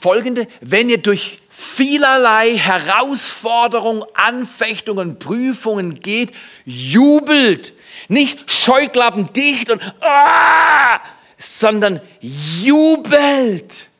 folgende, 0.00 0.48
wenn 0.60 0.88
ihr 0.88 0.98
durch 0.98 1.38
vielerlei 1.48 2.56
Herausforderungen, 2.56 4.02
Anfechtungen, 4.14 5.20
Prüfungen 5.20 6.00
geht, 6.00 6.32
jubelt. 6.64 7.72
Nicht 8.08 8.50
Scheuklappen 8.50 9.32
dicht 9.32 9.70
und 9.70 9.80
ah, 10.00 10.98
sondern 11.38 12.00
jubelt. 12.20 13.90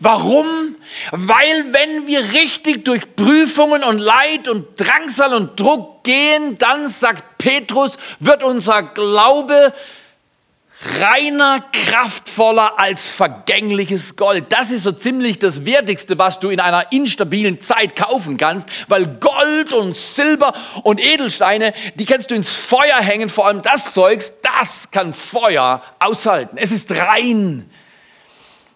Warum? 0.00 0.76
Weil 1.12 1.72
wenn 1.72 2.06
wir 2.06 2.32
richtig 2.32 2.84
durch 2.84 3.14
Prüfungen 3.16 3.82
und 3.82 3.98
Leid 3.98 4.48
und 4.48 4.78
Drangsal 4.78 5.32
und 5.34 5.58
Druck 5.58 6.04
gehen, 6.04 6.58
dann 6.58 6.88
sagt 6.88 7.38
Petrus, 7.38 7.96
wird 8.18 8.42
unser 8.42 8.82
Glaube 8.82 9.72
reiner, 11.00 11.64
kraftvoller 11.72 12.78
als 12.78 13.08
vergängliches 13.08 14.16
Gold. 14.16 14.46
Das 14.50 14.70
ist 14.70 14.82
so 14.82 14.92
ziemlich 14.92 15.38
das 15.38 15.64
Wertigste, 15.64 16.18
was 16.18 16.40
du 16.40 16.50
in 16.50 16.60
einer 16.60 16.92
instabilen 16.92 17.60
Zeit 17.60 17.96
kaufen 17.96 18.36
kannst, 18.36 18.68
weil 18.88 19.06
Gold 19.06 19.72
und 19.72 19.96
Silber 19.96 20.52
und 20.82 21.00
Edelsteine, 21.00 21.72
die 21.94 22.04
kannst 22.04 22.30
du 22.30 22.34
ins 22.34 22.52
Feuer 22.52 22.96
hängen, 23.00 23.28
vor 23.28 23.46
allem 23.46 23.62
das 23.62 23.94
Zeugs, 23.94 24.34
das 24.42 24.90
kann 24.90 25.14
Feuer 25.14 25.82
aushalten. 25.98 26.58
Es 26.58 26.72
ist 26.72 26.90
rein. 26.92 27.70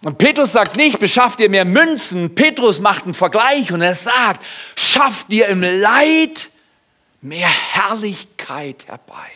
Und 0.04 0.18
Petrus 0.18 0.52
sagt 0.52 0.76
nicht, 0.76 1.00
beschafft 1.00 1.40
ihr 1.40 1.50
mehr 1.50 1.64
Münzen. 1.64 2.34
Petrus 2.34 2.78
macht 2.80 3.04
einen 3.04 3.14
Vergleich 3.14 3.72
und 3.72 3.82
er 3.82 3.94
sagt, 3.94 4.44
schafft 4.76 5.32
ihr 5.32 5.48
im 5.48 5.62
Leid 5.62 6.50
mehr 7.20 7.48
Herrlichkeit 7.48 8.86
herbei. 8.86 9.30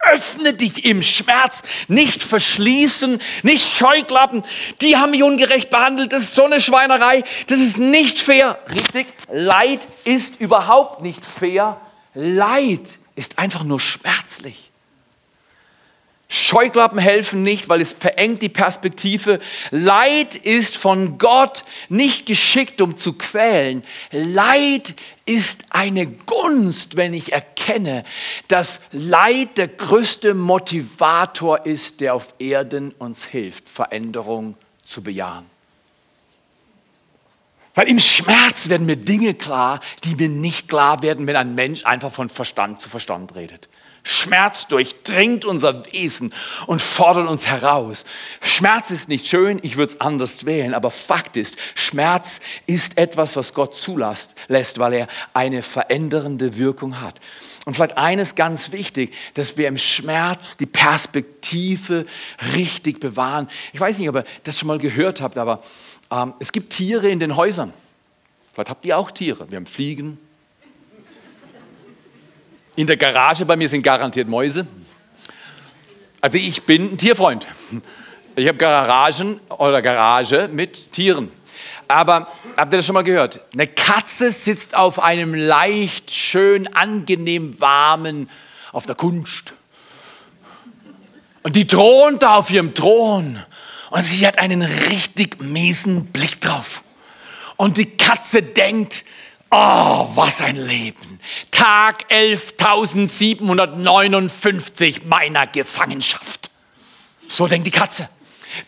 Öffne 0.00 0.52
dich 0.52 0.84
im 0.84 1.02
Schmerz, 1.02 1.62
nicht 1.88 2.22
verschließen, 2.22 3.20
nicht 3.42 3.66
Scheuklappen. 3.66 4.42
Die 4.80 4.96
haben 4.96 5.10
mich 5.10 5.22
ungerecht 5.22 5.70
behandelt, 5.70 6.12
das 6.12 6.22
ist 6.22 6.34
so 6.34 6.44
eine 6.44 6.60
Schweinerei, 6.60 7.24
das 7.48 7.58
ist 7.58 7.78
nicht 7.78 8.20
fair. 8.20 8.58
Richtig, 8.70 9.06
Leid 9.30 9.80
ist 10.04 10.40
überhaupt 10.40 11.02
nicht 11.02 11.24
fair. 11.24 11.80
Leid 12.14 12.98
ist 13.16 13.38
einfach 13.38 13.64
nur 13.64 13.80
schmerzlich. 13.80 14.70
Scheuklappen 16.28 16.98
helfen 16.98 17.44
nicht, 17.44 17.68
weil 17.68 17.80
es 17.80 17.92
verengt 17.92 18.42
die 18.42 18.48
Perspektive. 18.48 19.38
Leid 19.70 20.34
ist 20.34 20.76
von 20.76 21.18
Gott 21.18 21.62
nicht 21.88 22.26
geschickt, 22.26 22.80
um 22.80 22.96
zu 22.96 23.12
quälen. 23.12 23.82
Leid 24.10 24.94
ist 25.24 25.66
eine 25.70 26.06
Gunst, 26.06 26.96
wenn 26.96 27.14
ich 27.14 27.32
erkenne, 27.32 28.02
dass 28.48 28.80
Leid 28.90 29.56
der 29.56 29.68
größte 29.68 30.34
Motivator 30.34 31.64
ist, 31.64 32.00
der 32.00 32.14
auf 32.14 32.34
Erden 32.40 32.90
uns 32.92 33.24
hilft, 33.24 33.68
Veränderung 33.68 34.56
zu 34.84 35.02
bejahen. 35.02 35.46
Weil 37.76 37.88
im 37.88 38.00
Schmerz 38.00 38.68
werden 38.68 38.86
mir 38.86 38.96
Dinge 38.96 39.34
klar, 39.34 39.80
die 40.02 40.16
mir 40.16 40.30
nicht 40.30 40.66
klar 40.66 41.02
werden, 41.02 41.26
wenn 41.26 41.36
ein 41.36 41.54
Mensch 41.54 41.84
einfach 41.84 42.10
von 42.10 42.30
Verstand 42.30 42.80
zu 42.80 42.88
Verstand 42.88 43.36
redet. 43.36 43.68
Schmerz 44.08 44.68
durchdringt 44.68 45.44
unser 45.44 45.84
Wesen 45.92 46.32
und 46.68 46.80
fordert 46.80 47.28
uns 47.28 47.44
heraus. 47.44 48.04
Schmerz 48.40 48.92
ist 48.92 49.08
nicht 49.08 49.26
schön, 49.26 49.58
ich 49.64 49.76
würde 49.76 49.94
es 49.94 50.00
anders 50.00 50.46
wählen, 50.46 50.74
aber 50.74 50.92
Fakt 50.92 51.36
ist, 51.36 51.56
Schmerz 51.74 52.38
ist 52.66 52.98
etwas, 52.98 53.34
was 53.34 53.52
Gott 53.52 53.74
zulässt, 53.74 54.36
lässt, 54.46 54.78
weil 54.78 54.92
er 54.92 55.08
eine 55.34 55.60
verändernde 55.60 56.56
Wirkung 56.56 57.00
hat. 57.00 57.18
Und 57.64 57.74
vielleicht 57.74 57.98
eines 57.98 58.36
ganz 58.36 58.70
wichtig, 58.70 59.12
dass 59.34 59.56
wir 59.56 59.66
im 59.66 59.76
Schmerz 59.76 60.56
die 60.56 60.66
Perspektive 60.66 62.06
richtig 62.54 63.00
bewahren. 63.00 63.48
Ich 63.72 63.80
weiß 63.80 63.98
nicht, 63.98 64.08
ob 64.08 64.14
ihr 64.18 64.24
das 64.44 64.56
schon 64.56 64.68
mal 64.68 64.78
gehört 64.78 65.20
habt, 65.20 65.36
aber 65.36 65.64
ähm, 66.12 66.32
es 66.38 66.52
gibt 66.52 66.72
Tiere 66.72 67.08
in 67.08 67.18
den 67.18 67.34
Häusern. 67.34 67.72
Vielleicht 68.52 68.70
habt 68.70 68.84
ihr 68.86 68.96
auch 68.96 69.10
Tiere. 69.10 69.50
Wir 69.50 69.56
haben 69.56 69.66
Fliegen, 69.66 70.16
in 72.76 72.86
der 72.86 72.96
Garage 72.96 73.44
bei 73.44 73.56
mir 73.56 73.68
sind 73.68 73.82
garantiert 73.82 74.28
Mäuse. 74.28 74.66
Also 76.20 76.38
ich 76.38 76.62
bin 76.62 76.92
ein 76.92 76.98
Tierfreund. 76.98 77.46
Ich 78.36 78.46
habe 78.46 78.58
Garagen 78.58 79.40
oder 79.48 79.80
Garage 79.80 80.48
mit 80.52 80.92
Tieren. 80.92 81.30
Aber 81.88 82.28
habt 82.56 82.72
ihr 82.72 82.76
das 82.78 82.86
schon 82.86 82.94
mal 82.94 83.02
gehört? 83.02 83.40
Eine 83.54 83.66
Katze 83.66 84.30
sitzt 84.30 84.74
auf 84.74 84.98
einem 84.98 85.34
leicht, 85.34 86.12
schön, 86.12 86.72
angenehm 86.74 87.60
warmen, 87.60 88.28
auf 88.72 88.86
der 88.86 88.94
Kunst. 88.94 89.54
Und 91.42 91.56
die 91.56 91.66
thront 91.66 92.22
da 92.22 92.36
auf 92.36 92.50
ihrem 92.50 92.74
Thron. 92.74 93.38
Und 93.90 94.02
sie 94.02 94.26
hat 94.26 94.38
einen 94.38 94.62
richtig 94.62 95.40
miesen 95.40 96.06
Blick 96.06 96.40
drauf. 96.40 96.82
Und 97.56 97.78
die 97.78 97.96
Katze 97.96 98.42
denkt, 98.42 99.04
Oh, 99.50 100.08
was 100.14 100.40
ein 100.40 100.56
Leben. 100.56 101.20
Tag 101.50 102.10
11.759 102.10 105.04
meiner 105.06 105.46
Gefangenschaft. 105.46 106.50
So 107.28 107.46
denkt 107.46 107.66
die 107.66 107.72
Katze. 107.72 108.08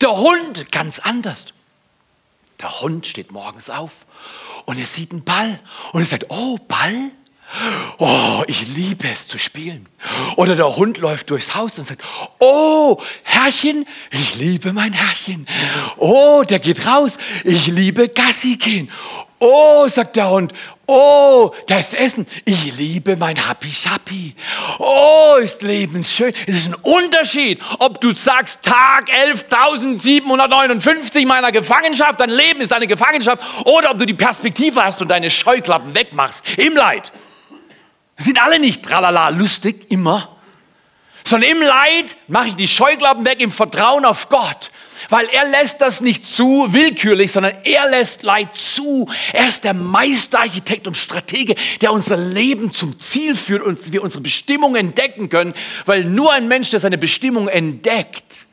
Der 0.01 0.15
Hund 0.15 0.71
ganz 0.71 0.99
anders. 0.99 1.47
Der 2.61 2.81
Hund 2.81 3.07
steht 3.07 3.31
morgens 3.31 3.69
auf 3.69 3.91
und 4.65 4.77
er 4.77 4.85
sieht 4.85 5.11
einen 5.11 5.23
Ball 5.23 5.59
und 5.93 6.01
er 6.01 6.05
sagt, 6.05 6.25
oh, 6.29 6.57
Ball? 6.67 7.11
Oh, 7.97 8.43
ich 8.47 8.75
liebe 8.75 9.09
es 9.09 9.27
zu 9.27 9.39
spielen. 9.39 9.87
Oder 10.35 10.55
der 10.55 10.75
Hund 10.75 10.99
läuft 10.99 11.31
durchs 11.31 11.55
Haus 11.55 11.79
und 11.79 11.85
sagt, 11.85 12.03
oh, 12.37 13.01
Herrchen, 13.23 13.87
ich 14.11 14.35
liebe 14.35 14.71
mein 14.71 14.93
Herrchen. 14.93 15.47
Oh, 15.97 16.43
der 16.47 16.59
geht 16.59 16.85
raus, 16.85 17.17
ich 17.43 17.65
liebe 17.67 18.09
Gassi 18.09 18.57
gehen. 18.57 18.91
Oh, 19.39 19.87
sagt 19.87 20.17
der 20.17 20.29
Hund, 20.29 20.53
oh, 20.85 21.51
da 21.67 21.77
ist 21.77 21.93
Essen. 21.93 22.27
Ich 22.43 22.75
liebe 22.75 23.15
mein 23.15 23.37
Happy 23.37 23.71
Shappi. 23.71 24.35
Oh, 24.79 25.37
ist 25.41 25.61
Leben 25.61 26.03
schön. 26.03 26.33
Es 26.45 26.57
ist 26.57 26.67
ein 26.67 26.75
Unterschied, 26.75 27.61
ob 27.79 28.01
du 28.01 28.13
sagst, 28.13 28.63
Tag 28.63 29.09
11.759 29.09 31.25
meiner 31.25 31.53
Gefangenschaft, 31.53 32.19
dein 32.19 32.31
Leben 32.31 32.59
ist 32.59 32.73
eine 32.73 32.85
Gefangenschaft, 32.85 33.41
oder 33.65 33.91
ob 33.91 33.99
du 33.99 34.05
die 34.05 34.13
Perspektive 34.13 34.83
hast 34.83 35.01
und 35.01 35.09
deine 35.09 35.29
Scheuklappen 35.29 35.95
wegmachst 35.95 36.43
im 36.57 36.75
Leid. 36.75 37.13
Sind 38.17 38.43
alle 38.43 38.59
nicht 38.59 38.83
tralala 38.83 39.29
lustig, 39.29 39.89
immer. 39.89 40.35
Sondern 41.23 41.51
im 41.51 41.61
Leid 41.61 42.17
mache 42.27 42.49
ich 42.49 42.55
die 42.55 42.67
Scheuklappen 42.67 43.23
weg 43.23 43.39
im 43.39 43.51
Vertrauen 43.51 44.03
auf 44.03 44.27
Gott. 44.27 44.69
Weil 45.07 45.27
er 45.27 45.47
lässt 45.47 45.79
das 45.79 46.01
nicht 46.01 46.25
zu 46.25 46.73
willkürlich, 46.73 47.31
sondern 47.31 47.55
er 47.63 47.89
lässt 47.89 48.23
Leid 48.23 48.53
zu. 48.53 49.09
Er 49.31 49.47
ist 49.47 49.63
der 49.63 49.73
Meisterarchitekt 49.73 50.87
und 50.87 50.97
Stratege, 50.97 51.55
der 51.79 51.93
unser 51.93 52.17
Leben 52.17 52.71
zum 52.71 52.99
Ziel 52.99 53.35
führt 53.35 53.63
und 53.63 53.93
wir 53.93 54.03
unsere 54.03 54.21
Bestimmung 54.21 54.75
entdecken 54.75 55.29
können. 55.29 55.53
Weil 55.85 56.03
nur 56.03 56.33
ein 56.33 56.47
Mensch, 56.47 56.69
der 56.71 56.79
seine 56.79 56.97
Bestimmung 56.97 57.47
entdeckt, 57.47 58.45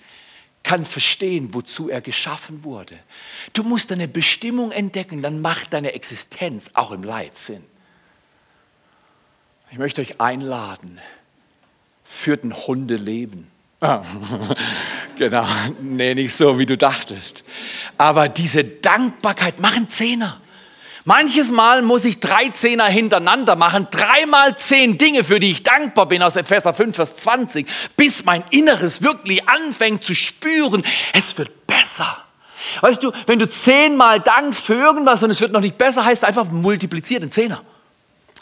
kann 0.62 0.84
verstehen, 0.84 1.54
wozu 1.54 1.88
er 1.88 2.00
geschaffen 2.00 2.64
wurde. 2.64 2.96
Du 3.52 3.62
musst 3.62 3.90
deine 3.92 4.08
Bestimmung 4.08 4.72
entdecken, 4.72 5.22
dann 5.22 5.40
macht 5.40 5.72
deine 5.72 5.92
Existenz 5.92 6.70
auch 6.74 6.90
im 6.90 7.04
Leid 7.04 7.36
Sinn. 7.36 7.64
Ich 9.70 9.78
möchte 9.78 10.00
euch 10.00 10.20
einladen, 10.20 11.00
führt 12.04 12.44
ein 12.44 12.54
Hundeleben. 12.54 13.48
Ah, 13.80 14.02
genau, 15.18 15.46
nee, 15.80 16.14
nicht 16.14 16.34
so, 16.34 16.58
wie 16.58 16.66
du 16.66 16.76
dachtest. 16.76 17.44
Aber 17.98 18.28
diese 18.28 18.64
Dankbarkeit, 18.64 19.60
machen 19.60 19.88
Zehner. 19.88 20.40
Manches 21.04 21.52
Mal 21.52 21.82
muss 21.82 22.04
ich 22.04 22.18
drei 22.18 22.48
Zehner 22.48 22.86
hintereinander 22.86 23.54
machen, 23.54 23.86
dreimal 23.92 24.56
zehn 24.56 24.98
Dinge, 24.98 25.22
für 25.22 25.38
die 25.38 25.52
ich 25.52 25.62
dankbar 25.62 26.06
bin, 26.06 26.20
aus 26.20 26.34
Epheser 26.34 26.74
5, 26.74 26.96
Vers 26.96 27.14
20, 27.16 27.66
bis 27.96 28.24
mein 28.24 28.42
Inneres 28.50 29.02
wirklich 29.02 29.48
anfängt 29.48 30.02
zu 30.02 30.16
spüren, 30.16 30.82
es 31.12 31.38
wird 31.38 31.68
besser. 31.68 32.24
Weißt 32.80 33.04
du, 33.04 33.12
wenn 33.26 33.38
du 33.38 33.46
zehnmal 33.46 34.18
dankst 34.18 34.64
für 34.64 34.74
irgendwas 34.74 35.22
und 35.22 35.30
es 35.30 35.40
wird 35.40 35.52
noch 35.52 35.60
nicht 35.60 35.78
besser, 35.78 36.04
heißt 36.04 36.24
einfach 36.24 36.50
multipliziert 36.50 37.22
in 37.22 37.30
Zehner. 37.30 37.62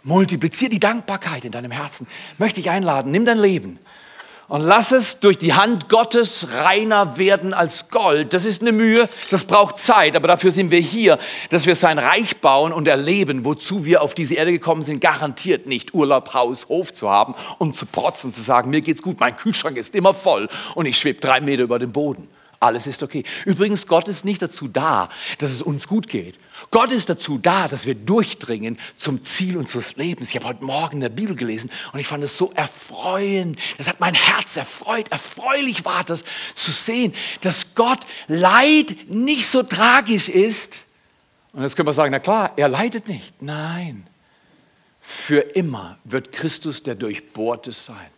Multiplizier 0.02 0.70
die 0.70 0.80
Dankbarkeit 0.80 1.44
in 1.44 1.52
deinem 1.52 1.70
Herzen. 1.70 2.06
Möchte 2.38 2.60
ich 2.60 2.70
einladen, 2.70 3.10
nimm 3.10 3.26
dein 3.26 3.38
Leben 3.38 3.78
und 4.54 4.60
lass 4.60 4.92
es 4.92 5.18
durch 5.18 5.36
die 5.36 5.54
Hand 5.54 5.88
Gottes 5.88 6.54
reiner 6.54 7.18
werden 7.18 7.52
als 7.52 7.88
Gold. 7.88 8.32
Das 8.34 8.44
ist 8.44 8.62
eine 8.62 8.70
Mühe, 8.70 9.08
das 9.28 9.46
braucht 9.46 9.78
Zeit, 9.78 10.14
aber 10.14 10.28
dafür 10.28 10.52
sind 10.52 10.70
wir 10.70 10.78
hier, 10.78 11.18
dass 11.50 11.66
wir 11.66 11.74
sein 11.74 11.98
Reich 11.98 12.36
bauen 12.36 12.72
und 12.72 12.86
erleben, 12.86 13.44
wozu 13.44 13.84
wir 13.84 14.00
auf 14.00 14.14
diese 14.14 14.36
Erde 14.36 14.52
gekommen 14.52 14.84
sind, 14.84 15.00
garantiert 15.00 15.66
nicht 15.66 15.92
Urlaub, 15.92 16.34
Haus, 16.34 16.68
Hof 16.68 16.92
zu 16.92 17.10
haben 17.10 17.34
und 17.58 17.74
zu 17.74 17.84
protzen, 17.84 18.32
zu 18.32 18.44
sagen, 18.44 18.70
mir 18.70 18.80
geht's 18.80 19.02
gut, 19.02 19.18
mein 19.18 19.36
Kühlschrank 19.36 19.76
ist 19.76 19.96
immer 19.96 20.14
voll 20.14 20.48
und 20.76 20.86
ich 20.86 20.98
schwebe 20.98 21.18
drei 21.18 21.40
Meter 21.40 21.64
über 21.64 21.80
dem 21.80 21.90
Boden. 21.90 22.28
Alles 22.64 22.86
ist 22.86 23.02
okay. 23.02 23.24
Übrigens, 23.44 23.86
Gott 23.86 24.08
ist 24.08 24.24
nicht 24.24 24.40
dazu 24.40 24.68
da, 24.68 25.10
dass 25.36 25.52
es 25.52 25.60
uns 25.60 25.86
gut 25.86 26.08
geht. 26.08 26.38
Gott 26.70 26.92
ist 26.92 27.10
dazu 27.10 27.36
da, 27.36 27.68
dass 27.68 27.84
wir 27.84 27.94
durchdringen 27.94 28.78
zum 28.96 29.22
Ziel 29.22 29.58
unseres 29.58 29.96
Lebens. 29.96 30.30
Ich 30.30 30.36
habe 30.36 30.46
heute 30.46 30.64
Morgen 30.64 30.94
in 30.94 31.00
der 31.02 31.10
Bibel 31.10 31.36
gelesen 31.36 31.70
und 31.92 32.00
ich 32.00 32.06
fand 32.06 32.24
es 32.24 32.38
so 32.38 32.52
erfreuend. 32.54 33.58
Das 33.76 33.86
hat 33.86 34.00
mein 34.00 34.14
Herz 34.14 34.56
erfreut. 34.56 35.12
Erfreulich 35.12 35.84
war 35.84 36.04
das 36.04 36.24
zu 36.54 36.70
sehen, 36.70 37.12
dass 37.42 37.74
Gott 37.74 38.00
Leid 38.28 38.96
nicht 39.10 39.46
so 39.46 39.62
tragisch 39.62 40.30
ist. 40.30 40.84
Und 41.52 41.64
jetzt 41.64 41.76
können 41.76 41.88
wir 41.88 41.92
sagen, 41.92 42.12
na 42.12 42.18
klar, 42.18 42.54
er 42.56 42.68
leidet 42.68 43.08
nicht. 43.08 43.42
Nein, 43.42 44.06
für 45.02 45.40
immer 45.40 45.98
wird 46.04 46.32
Christus 46.32 46.82
der 46.82 46.94
Durchbohrte 46.94 47.72
sein. 47.72 48.13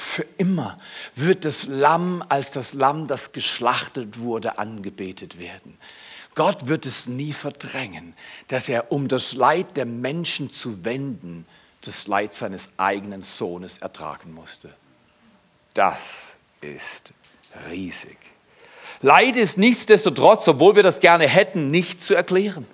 Für 0.00 0.24
immer 0.38 0.78
wird 1.14 1.44
das 1.44 1.64
Lamm 1.66 2.24
als 2.30 2.52
das 2.52 2.72
Lamm, 2.72 3.06
das 3.06 3.32
geschlachtet 3.32 4.18
wurde, 4.18 4.56
angebetet 4.56 5.38
werden. 5.38 5.76
Gott 6.34 6.68
wird 6.68 6.86
es 6.86 7.06
nie 7.06 7.34
verdrängen, 7.34 8.14
dass 8.48 8.70
er, 8.70 8.92
um 8.92 9.08
das 9.08 9.34
Leid 9.34 9.76
der 9.76 9.84
Menschen 9.84 10.50
zu 10.50 10.86
wenden, 10.86 11.44
das 11.82 12.06
Leid 12.06 12.32
seines 12.32 12.70
eigenen 12.78 13.20
Sohnes 13.20 13.76
ertragen 13.76 14.32
musste. 14.32 14.74
Das 15.74 16.34
ist 16.62 17.12
riesig. 17.70 18.16
Leid 19.02 19.36
ist 19.36 19.58
nichtsdestotrotz, 19.58 20.48
obwohl 20.48 20.76
wir 20.76 20.82
das 20.82 21.00
gerne 21.00 21.28
hätten, 21.28 21.70
nicht 21.70 22.00
zu 22.00 22.14
erklären. 22.14 22.66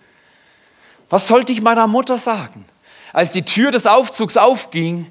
Was 1.10 1.26
sollte 1.26 1.50
ich 1.50 1.60
meiner 1.60 1.88
Mutter 1.88 2.18
sagen? 2.18 2.64
Als 3.12 3.32
die 3.32 3.44
Tür 3.44 3.72
des 3.72 3.86
Aufzugs 3.86 4.36
aufging 4.36 5.10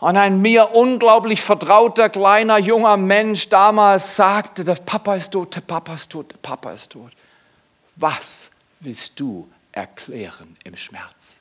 und 0.00 0.16
ein 0.16 0.40
mir 0.40 0.74
unglaublich 0.74 1.40
vertrauter 1.42 2.08
kleiner 2.08 2.58
junger 2.58 2.96
Mensch 2.96 3.48
damals 3.48 4.16
sagte, 4.16 4.64
der 4.64 4.74
Papa 4.74 5.14
ist 5.14 5.32
tot, 5.32 5.54
der 5.54 5.60
Papa 5.60 5.94
ist 5.94 6.10
tot, 6.10 6.32
der 6.32 6.38
Papa 6.38 6.72
ist 6.72 6.92
tot. 6.92 7.12
Was 7.96 8.50
willst 8.80 9.20
du 9.20 9.46
erklären 9.72 10.56
im 10.64 10.76
Schmerz? 10.76 11.40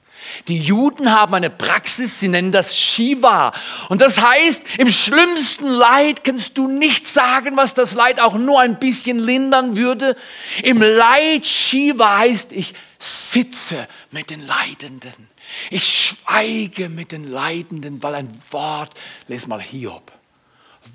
Die 0.49 0.59
Juden 0.59 1.11
haben 1.11 1.33
eine 1.33 1.49
Praxis, 1.49 2.19
sie 2.19 2.27
nennen 2.27 2.51
das 2.51 2.77
Shiva. 2.77 3.53
Und 3.87 4.01
das 4.01 4.19
heißt, 4.21 4.61
im 4.77 4.89
schlimmsten 4.89 5.69
Leid 5.69 6.23
kannst 6.25 6.57
du 6.57 6.67
nicht 6.67 7.07
sagen, 7.07 7.55
was 7.55 7.73
das 7.73 7.93
Leid 7.93 8.19
auch 8.19 8.35
nur 8.35 8.59
ein 8.59 8.79
bisschen 8.79 9.19
lindern 9.19 9.77
würde. 9.77 10.17
Im 10.63 10.81
Leid 10.81 11.45
Shiva 11.45 12.17
heißt, 12.17 12.51
ich 12.51 12.73
sitze 12.99 13.87
mit 14.11 14.29
den 14.29 14.45
Leidenden. 14.45 15.29
Ich 15.69 15.83
schweige 15.83 16.89
mit 16.89 17.11
den 17.11 17.29
Leidenden, 17.29 18.01
weil 18.03 18.15
ein 18.15 18.29
Wort, 18.51 18.99
les 19.27 19.47
mal 19.47 19.61
Hiob, 19.61 20.11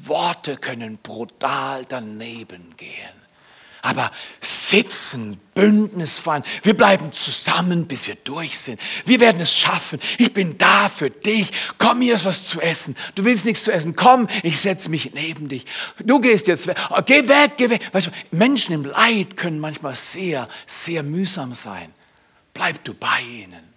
Worte 0.04 0.56
können 0.56 0.99
brutal 0.99 1.84
daneben 1.87 2.76
gehen. 2.76 3.25
Aber 3.84 4.11
sitzen, 4.40 5.38
Bündnis 5.52 6.18
fahren, 6.18 6.42
wir 6.62 6.75
bleiben 6.75 7.12
zusammen, 7.12 7.87
bis 7.87 8.08
wir 8.08 8.14
durch 8.14 8.58
sind. 8.58 8.80
Wir 9.04 9.20
werden 9.20 9.42
es 9.42 9.54
schaffen. 9.54 10.00
Ich 10.16 10.32
bin 10.32 10.56
da 10.56 10.88
für 10.88 11.11
dich. 11.11 11.50
Komm, 11.76 12.00
hier 12.00 12.14
ist 12.14 12.25
was 12.25 12.46
zu 12.46 12.62
essen. 12.62 12.96
Du 13.14 13.26
willst 13.26 13.44
nichts 13.44 13.62
zu 13.62 13.70
essen. 13.70 13.94
Komm, 13.94 14.26
ich 14.42 14.58
setze 14.58 14.88
mich 14.88 15.12
neben 15.12 15.49
dich. 15.49 15.66
Du 16.02 16.18
gehst 16.18 16.46
jetzt 16.46 16.66
weg. 16.66 16.78
Oh, 16.88 17.02
geh 17.04 17.28
weg, 17.28 17.58
geh 17.58 17.68
weg. 17.68 17.90
Weißt 17.92 18.06
du, 18.06 18.11
Menschen 18.31 18.74
im 18.74 18.87
Leid 18.87 19.37
können 19.37 19.61
manchmal 19.61 19.94
sehr, 19.96 20.48
sehr 20.66 21.02
mühsam 21.02 21.52
sein. 21.52 21.92
Bleib 22.55 22.83
du 22.85 22.94
bei 22.94 23.20
ihnen. 23.20 23.73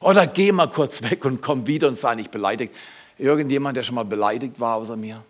Oder 0.00 0.26
geh 0.26 0.52
mal 0.52 0.68
kurz 0.68 1.02
weg 1.02 1.24
und 1.24 1.42
komm 1.42 1.66
wieder 1.66 1.88
und 1.88 1.96
sei 1.96 2.14
nicht 2.14 2.30
beleidigt. 2.30 2.74
Irgendjemand, 3.18 3.76
der 3.76 3.82
schon 3.82 3.94
mal 3.94 4.04
beleidigt 4.04 4.60
war 4.60 4.76
außer 4.76 4.96
mir? 4.96 5.24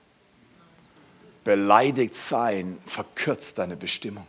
Beleidigt 1.45 2.15
sein 2.17 2.79
verkürzt 2.85 3.59
deine 3.59 3.77
Bestimmung. 3.77 4.27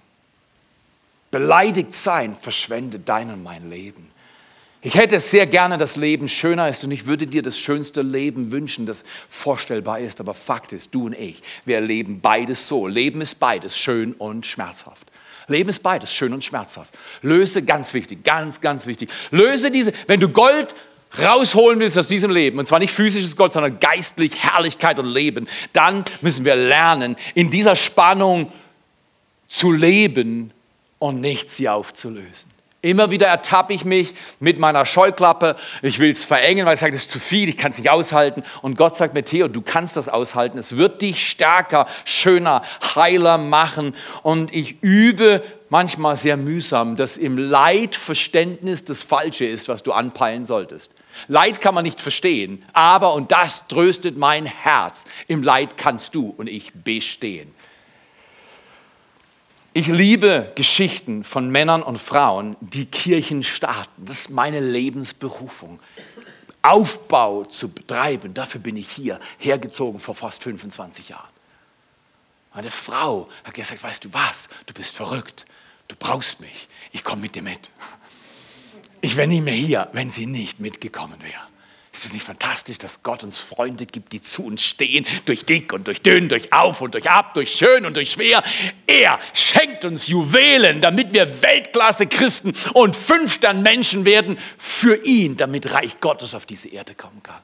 Beleidigt 1.31 1.93
sein 1.93 2.33
verschwendet 2.33 3.09
dein 3.09 3.31
und 3.31 3.43
mein 3.43 3.69
Leben. 3.69 4.11
Ich 4.81 4.95
hätte 4.95 5.19
sehr 5.19 5.47
gerne, 5.47 5.77
dass 5.77 5.95
Leben 5.95 6.29
schöner 6.29 6.69
ist 6.69 6.83
und 6.83 6.91
ich 6.91 7.07
würde 7.07 7.25
dir 7.25 7.41
das 7.41 7.57
schönste 7.57 8.03
Leben 8.03 8.51
wünschen, 8.51 8.85
das 8.85 9.03
vorstellbar 9.27 9.99
ist. 9.99 10.19
Aber 10.19 10.33
Fakt 10.35 10.71
ist, 10.71 10.93
du 10.93 11.07
und 11.07 11.17
ich, 11.17 11.41
wir 11.65 11.75
erleben 11.75 12.21
beides 12.21 12.67
so. 12.67 12.85
Leben 12.85 13.19
ist 13.21 13.35
beides, 13.35 13.77
schön 13.77 14.13
und 14.13 14.45
schmerzhaft. 14.45 15.06
Leben 15.47 15.69
ist 15.69 15.81
beides, 15.81 16.13
schön 16.13 16.33
und 16.33 16.43
schmerzhaft. 16.43 16.93
Löse, 17.21 17.63
ganz 17.63 17.93
wichtig, 17.93 18.23
ganz, 18.23 18.59
ganz 18.59 18.85
wichtig. 18.85 19.09
Löse 19.31 19.71
diese, 19.71 19.93
wenn 20.07 20.19
du 20.19 20.29
Gold 20.29 20.75
rausholen 21.21 21.79
willst 21.79 21.97
aus 21.97 22.09
diesem 22.09 22.31
Leben, 22.31 22.59
und 22.59 22.67
zwar 22.67 22.79
nicht 22.79 22.93
physisches 22.93 23.35
Gold, 23.35 23.53
sondern 23.53 23.79
geistlich 23.79 24.43
Herrlichkeit 24.43 24.99
und 24.99 25.07
Leben, 25.07 25.47
dann 25.73 26.03
müssen 26.21 26.43
wir 26.43 26.55
lernen, 26.55 27.15
in 27.33 27.49
dieser 27.49 27.75
Spannung 27.75 28.51
zu 29.47 29.71
leben 29.71 30.51
und 30.99 31.21
nicht 31.21 31.49
sie 31.49 31.69
aufzulösen. 31.69 32.56
Immer 32.81 33.09
wieder 33.09 33.25
ertappe 33.25 33.73
ich 33.73 33.85
mich 33.85 34.13
mit 34.39 34.59
meiner 34.59 34.85
Scheuklappe. 34.85 35.55
Ich 35.81 35.97
will 35.97 36.11
es 36.11 36.23
verengen, 36.23 36.67
weil 36.67 36.75
ich 36.75 36.79
sage, 36.79 36.91
das 36.91 37.01
ist 37.01 37.11
zu 37.11 37.19
viel, 37.19 37.49
ich 37.49 37.57
kann 37.57 37.71
es 37.71 37.79
nicht 37.79 37.89
aushalten. 37.89 38.43
Und 38.61 38.77
Gott 38.77 38.95
sagt 38.95 39.15
mir, 39.15 39.23
Theo, 39.23 39.47
du 39.47 39.61
kannst 39.61 39.97
das 39.97 40.09
aushalten. 40.09 40.59
Es 40.59 40.77
wird 40.77 41.01
dich 41.01 41.27
stärker, 41.27 41.87
schöner, 42.05 42.61
heiler 42.95 43.39
machen. 43.39 43.95
Und 44.21 44.53
ich 44.53 44.81
übe 44.83 45.41
manchmal 45.69 46.15
sehr 46.17 46.37
mühsam, 46.37 46.95
dass 46.95 47.17
im 47.17 47.37
Leid 47.37 47.95
Verständnis 47.95 48.85
das 48.85 49.01
Falsche 49.01 49.45
ist, 49.45 49.67
was 49.67 49.81
du 49.81 49.91
anpeilen 49.91 50.45
solltest. 50.45 50.91
Leid 51.27 51.61
kann 51.61 51.73
man 51.73 51.83
nicht 51.83 51.99
verstehen, 51.99 52.63
aber, 52.73 53.13
und 53.15 53.31
das 53.31 53.67
tröstet 53.67 54.17
mein 54.17 54.45
Herz, 54.45 55.05
im 55.27 55.41
Leid 55.41 55.77
kannst 55.77 56.13
du 56.13 56.29
und 56.37 56.47
ich 56.47 56.73
bestehen. 56.73 57.53
Ich 59.77 59.85
liebe 59.85 60.51
Geschichten 60.55 61.23
von 61.23 61.51
Männern 61.51 61.83
und 61.83 62.01
Frauen, 62.01 62.57
die 62.61 62.87
Kirchen 62.87 63.43
starten. 63.43 64.05
Das 64.05 64.21
ist 64.21 64.29
meine 64.31 64.59
Lebensberufung. 64.59 65.79
Aufbau 66.63 67.45
zu 67.45 67.69
betreiben, 67.69 68.33
dafür 68.33 68.59
bin 68.59 68.75
ich 68.75 68.89
hier 68.89 69.19
hergezogen 69.37 69.99
vor 69.99 70.15
fast 70.15 70.41
25 70.41 71.09
Jahren. 71.09 71.29
Meine 72.55 72.71
Frau 72.71 73.29
hat 73.43 73.53
gesagt, 73.53 73.83
weißt 73.83 74.03
du 74.03 74.11
was, 74.13 74.49
du 74.65 74.73
bist 74.73 74.95
verrückt, 74.95 75.45
du 75.89 75.95
brauchst 75.95 76.41
mich, 76.41 76.69
ich 76.91 77.03
komme 77.03 77.21
mit 77.21 77.35
dir 77.35 77.43
mit. 77.43 77.69
Ich 79.01 79.15
wäre 79.15 79.27
nie 79.27 79.41
mehr 79.41 79.53
hier, 79.53 79.89
wenn 79.93 80.09
sie 80.09 80.25
nicht 80.25 80.59
mitgekommen 80.59 81.21
wäre. 81.21 81.43
Ist 81.97 82.05
es 82.05 82.13
nicht 82.13 82.27
fantastisch, 82.27 82.77
dass 82.77 83.01
Gott 83.01 83.23
uns 83.23 83.39
Freunde 83.39 83.87
gibt, 83.87 84.13
die 84.13 84.21
zu 84.21 84.45
uns 84.45 84.63
stehen, 84.63 85.03
durch 85.25 85.45
dick 85.45 85.73
und 85.73 85.87
durch 85.87 86.03
dünn, 86.03 86.29
durch 86.29 86.53
auf 86.53 86.81
und 86.81 86.93
durch 86.93 87.09
ab, 87.09 87.33
durch 87.33 87.55
schön 87.55 87.87
und 87.87 87.95
durch 87.95 88.11
schwer? 88.11 88.43
Er 88.85 89.17
schenkt 89.33 89.83
uns 89.83 90.05
Juwelen, 90.05 90.79
damit 90.79 91.11
wir 91.11 91.41
Weltklasse 91.41 92.05
Christen 92.05 92.53
und 92.73 92.95
Fünfstern-Menschen 92.95 94.05
werden 94.05 94.37
für 94.59 95.03
ihn, 95.05 95.37
damit 95.37 95.73
Reich 95.73 95.99
Gottes 95.99 96.35
auf 96.35 96.45
diese 96.45 96.67
Erde 96.67 96.93
kommen 96.93 97.23
kann. 97.23 97.41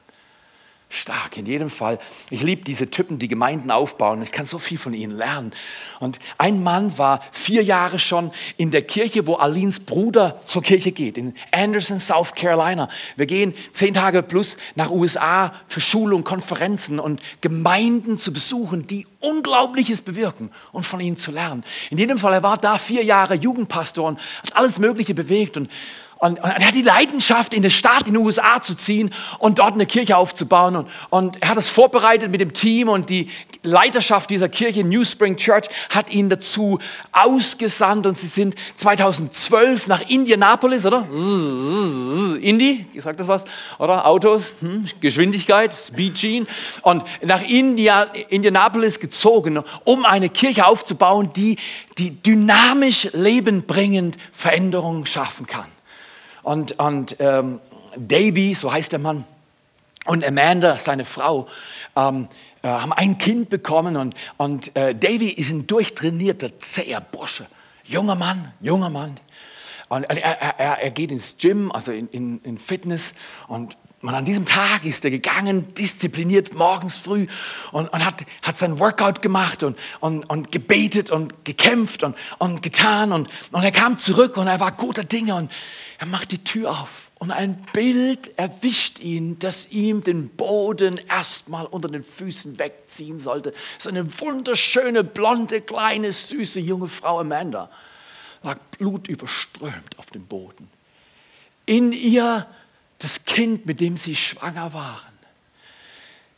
Stark, 0.88 1.36
in 1.36 1.46
jedem 1.46 1.70
Fall. 1.70 1.98
Ich 2.30 2.42
liebe 2.42 2.62
diese 2.62 2.88
Typen, 2.88 3.18
die 3.18 3.26
Gemeinden 3.26 3.70
aufbauen. 3.72 4.22
Ich 4.22 4.30
kann 4.30 4.46
so 4.46 4.58
viel 4.60 4.78
von 4.78 4.94
ihnen 4.94 5.16
lernen. 5.16 5.52
Und 5.98 6.20
ein 6.38 6.62
Mann 6.62 6.96
war 6.98 7.20
vier 7.32 7.62
Jahre 7.64 7.98
schon 7.98 8.30
in 8.56 8.70
der 8.70 8.82
Kirche, 8.82 9.26
wo 9.26 9.34
Alins 9.34 9.80
Bruder 9.80 10.40
zur 10.44 10.62
Kirche 10.62 10.92
geht, 10.92 11.18
in 11.18 11.34
Anderson, 11.50 11.98
South 11.98 12.34
Carolina. 12.34 12.88
Wir 13.16 13.26
gehen 13.26 13.54
zehn 13.72 13.94
Tage 13.94 14.22
plus 14.22 14.56
nach 14.76 14.90
USA 14.90 15.52
für 15.66 15.80
Schulung, 15.80 16.22
Konferenzen 16.22 17.00
und 17.00 17.20
Gemeinden 17.40 18.16
zu 18.16 18.32
besuchen, 18.32 18.86
die 18.86 19.06
Unglaubliches 19.18 20.00
bewirken 20.00 20.50
und 20.70 20.84
von 20.84 21.00
ihnen 21.00 21.16
zu 21.16 21.32
lernen. 21.32 21.64
In 21.90 21.98
jedem 21.98 22.18
Fall, 22.18 22.34
er 22.34 22.42
war 22.42 22.58
da 22.58 22.78
vier 22.78 23.02
Jahre 23.02 23.34
Jugendpastor 23.34 24.06
und 24.06 24.20
hat 24.42 24.56
alles 24.56 24.78
Mögliche 24.78 25.14
bewegt. 25.14 25.56
Und 25.56 25.70
und, 26.24 26.42
und, 26.42 26.50
er 26.50 26.66
hat 26.66 26.74
die 26.74 26.82
Leidenschaft, 26.82 27.52
in 27.52 27.60
eine 27.60 27.70
Stadt 27.70 28.08
in 28.08 28.14
den 28.14 28.22
USA 28.22 28.62
zu 28.62 28.74
ziehen 28.74 29.10
und 29.38 29.58
dort 29.58 29.74
eine 29.74 29.84
Kirche 29.84 30.16
aufzubauen. 30.16 30.76
Und, 30.76 30.88
und 31.10 31.42
er 31.42 31.50
hat 31.50 31.58
es 31.58 31.68
vorbereitet 31.68 32.30
mit 32.30 32.40
dem 32.40 32.54
Team 32.54 32.88
und 32.88 33.10
die 33.10 33.28
Leiterschaft 33.62 34.30
dieser 34.30 34.48
Kirche, 34.48 34.84
New 34.84 35.04
Spring 35.04 35.36
Church, 35.36 35.66
hat 35.90 36.10
ihn 36.10 36.30
dazu 36.30 36.78
ausgesandt 37.12 38.06
und 38.06 38.16
sie 38.16 38.26
sind 38.26 38.54
2012 38.76 39.86
nach 39.86 40.08
Indianapolis, 40.08 40.86
oder? 40.86 41.06
Indy, 42.40 42.86
sagt 42.98 43.20
das 43.20 43.28
was? 43.28 43.44
Oder? 43.78 44.06
Autos, 44.06 44.54
hm, 44.60 44.86
Geschwindigkeit, 45.00 45.74
Speed 45.74 46.14
Gene. 46.14 46.46
Und 46.82 47.04
nach 47.22 47.42
India, 47.42 48.04
Indianapolis 48.30 48.98
gezogen, 48.98 49.62
um 49.84 50.06
eine 50.06 50.30
Kirche 50.30 50.66
aufzubauen, 50.66 51.30
die, 51.36 51.58
die 51.98 52.22
dynamisch, 52.22 53.08
lebenbringend 53.12 54.16
Veränderungen 54.32 55.04
schaffen 55.04 55.46
kann. 55.46 55.66
Und, 56.44 56.78
und 56.78 57.16
ähm, 57.18 57.60
Davy, 57.96 58.54
so 58.54 58.72
heißt 58.72 58.92
der 58.92 59.00
Mann, 59.00 59.24
und 60.04 60.24
Amanda, 60.24 60.78
seine 60.78 61.04
Frau, 61.06 61.46
ähm, 61.96 62.28
äh, 62.62 62.68
haben 62.68 62.92
ein 62.92 63.18
Kind 63.18 63.48
bekommen 63.48 63.96
und, 63.96 64.14
und 64.36 64.76
äh, 64.76 64.94
Davy 64.94 65.30
ist 65.30 65.50
ein 65.50 65.66
durchtrainierter, 65.66 66.58
zäher 66.58 67.00
Bursche. 67.00 67.46
Junger 67.84 68.14
Mann, 68.14 68.52
junger 68.60 68.90
Mann. 68.90 69.18
Und 69.88 70.04
er, 70.04 70.40
er, 70.58 70.82
er 70.82 70.90
geht 70.90 71.10
ins 71.10 71.36
Gym, 71.38 71.72
also 71.72 71.92
in, 71.92 72.08
in, 72.08 72.40
in 72.42 72.58
Fitness 72.58 73.14
und 73.48 73.76
und 74.04 74.14
an 74.14 74.26
diesem 74.26 74.44
Tag 74.44 74.84
ist 74.84 75.02
er 75.06 75.10
gegangen, 75.10 75.72
diszipliniert 75.72 76.52
morgens 76.52 76.96
früh 76.96 77.26
und, 77.72 77.90
und 77.90 78.04
hat, 78.04 78.26
hat 78.42 78.58
sein 78.58 78.78
Workout 78.78 79.22
gemacht 79.22 79.62
und, 79.62 79.78
und, 80.00 80.28
und 80.28 80.52
gebetet 80.52 81.10
und 81.10 81.46
gekämpft 81.46 82.02
und, 82.02 82.14
und 82.36 82.60
getan. 82.60 83.12
Und, 83.12 83.30
und 83.50 83.62
er 83.62 83.72
kam 83.72 83.96
zurück 83.96 84.36
und 84.36 84.46
er 84.46 84.60
war 84.60 84.72
guter 84.72 85.04
Dinge 85.04 85.36
und 85.36 85.50
er 85.98 86.06
macht 86.06 86.32
die 86.32 86.42
Tür 86.42 86.70
auf 86.70 87.10
und 87.18 87.30
ein 87.30 87.56
Bild 87.72 88.38
erwischt 88.38 88.98
ihn, 88.98 89.38
das 89.38 89.68
ihm 89.70 90.02
den 90.02 90.28
Boden 90.28 91.00
erstmal 91.08 91.66
unter 91.66 91.88
den 91.88 92.02
Füßen 92.02 92.58
wegziehen 92.58 93.18
sollte. 93.18 93.54
So 93.78 93.88
eine 93.88 94.06
wunderschöne, 94.20 95.04
blonde, 95.04 95.60
kleine, 95.60 96.12
süße 96.12 96.60
junge 96.60 96.88
Frau 96.88 97.20
Amanda 97.20 97.70
lag 98.42 98.58
blutüberströmt 98.78 99.98
auf 99.98 100.06
dem 100.06 100.26
Boden. 100.26 100.68
In 101.66 101.92
ihr 101.92 102.46
das 102.98 103.24
Kind, 103.24 103.66
mit 103.66 103.80
dem 103.80 103.96
sie 103.96 104.16
schwanger 104.16 104.72
waren. 104.72 105.14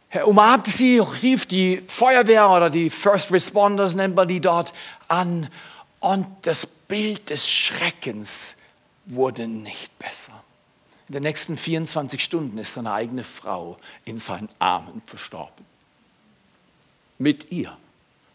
Er 0.09 0.29
umarmte 0.29 0.71
sie, 0.71 0.99
rief 0.99 1.47
die 1.47 1.83
Feuerwehr 1.87 2.49
oder 2.49 2.71
die 2.71 2.91
First 2.91 3.33
Responders, 3.33 3.95
nennt 3.95 4.15
man 4.15 4.29
die 4.29 4.41
dort, 4.41 4.73
an. 5.09 5.49
Und 5.99 6.27
das 6.43 6.67
Bild 6.67 7.31
des 7.31 7.49
Schreckens 7.49 8.57
wurde 9.07 9.47
nicht 9.47 9.99
besser. 9.99 10.33
In 11.09 11.15
den 11.15 11.23
nächsten 11.23 11.57
24 11.57 12.23
Stunden 12.23 12.59
ist 12.59 12.73
seine 12.73 12.93
eigene 12.93 13.25
Frau 13.25 13.77
in 14.05 14.19
seinen 14.19 14.49
Armen 14.59 15.01
verstorben. 15.07 15.65
Mit 17.19 17.53
ihr, 17.53 17.77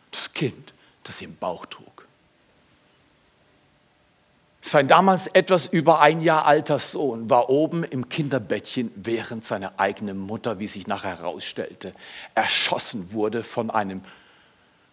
das 0.09 0.33
Kind, 0.33 0.73
das 1.03 1.17
sie 1.17 1.25
im 1.25 1.35
Bauch 1.35 1.65
trug. 1.65 2.05
Sein 4.61 4.87
damals 4.87 5.27
etwas 5.27 5.65
über 5.65 6.01
ein 6.01 6.21
Jahr 6.21 6.45
alter 6.45 6.79
Sohn 6.79 7.29
war 7.29 7.49
oben 7.49 7.83
im 7.83 8.09
Kinderbettchen, 8.09 8.91
während 8.95 9.43
seine 9.43 9.79
eigene 9.79 10.13
Mutter, 10.13 10.59
wie 10.59 10.67
sich 10.67 10.87
nachher 10.87 11.17
herausstellte, 11.17 11.93
erschossen 12.35 13.11
wurde 13.11 13.43
von 13.43 13.71
einem 13.71 14.01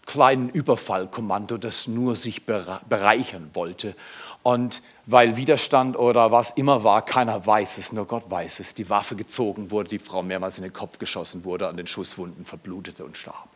kleinen 0.08 0.48
Überfallkommando, 0.48 1.58
das 1.58 1.86
nur 1.86 2.16
sich 2.16 2.46
bereichern 2.46 3.50
wollte. 3.52 3.94
Und 4.42 4.82
weil 5.04 5.36
Widerstand 5.36 5.98
oder 5.98 6.32
was 6.32 6.50
immer 6.52 6.82
war, 6.82 7.04
keiner 7.04 7.46
weiß 7.46 7.76
es, 7.76 7.92
nur 7.92 8.06
Gott 8.06 8.30
weiß 8.30 8.60
es, 8.60 8.74
die 8.74 8.88
Waffe 8.88 9.16
gezogen 9.16 9.70
wurde, 9.70 9.90
die 9.90 9.98
Frau 9.98 10.22
mehrmals 10.22 10.56
in 10.56 10.64
den 10.64 10.72
Kopf 10.72 10.98
geschossen 10.98 11.44
wurde, 11.44 11.68
an 11.68 11.76
den 11.76 11.86
Schusswunden 11.86 12.46
verblutete 12.46 13.04
und 13.04 13.16
starb. 13.18 13.48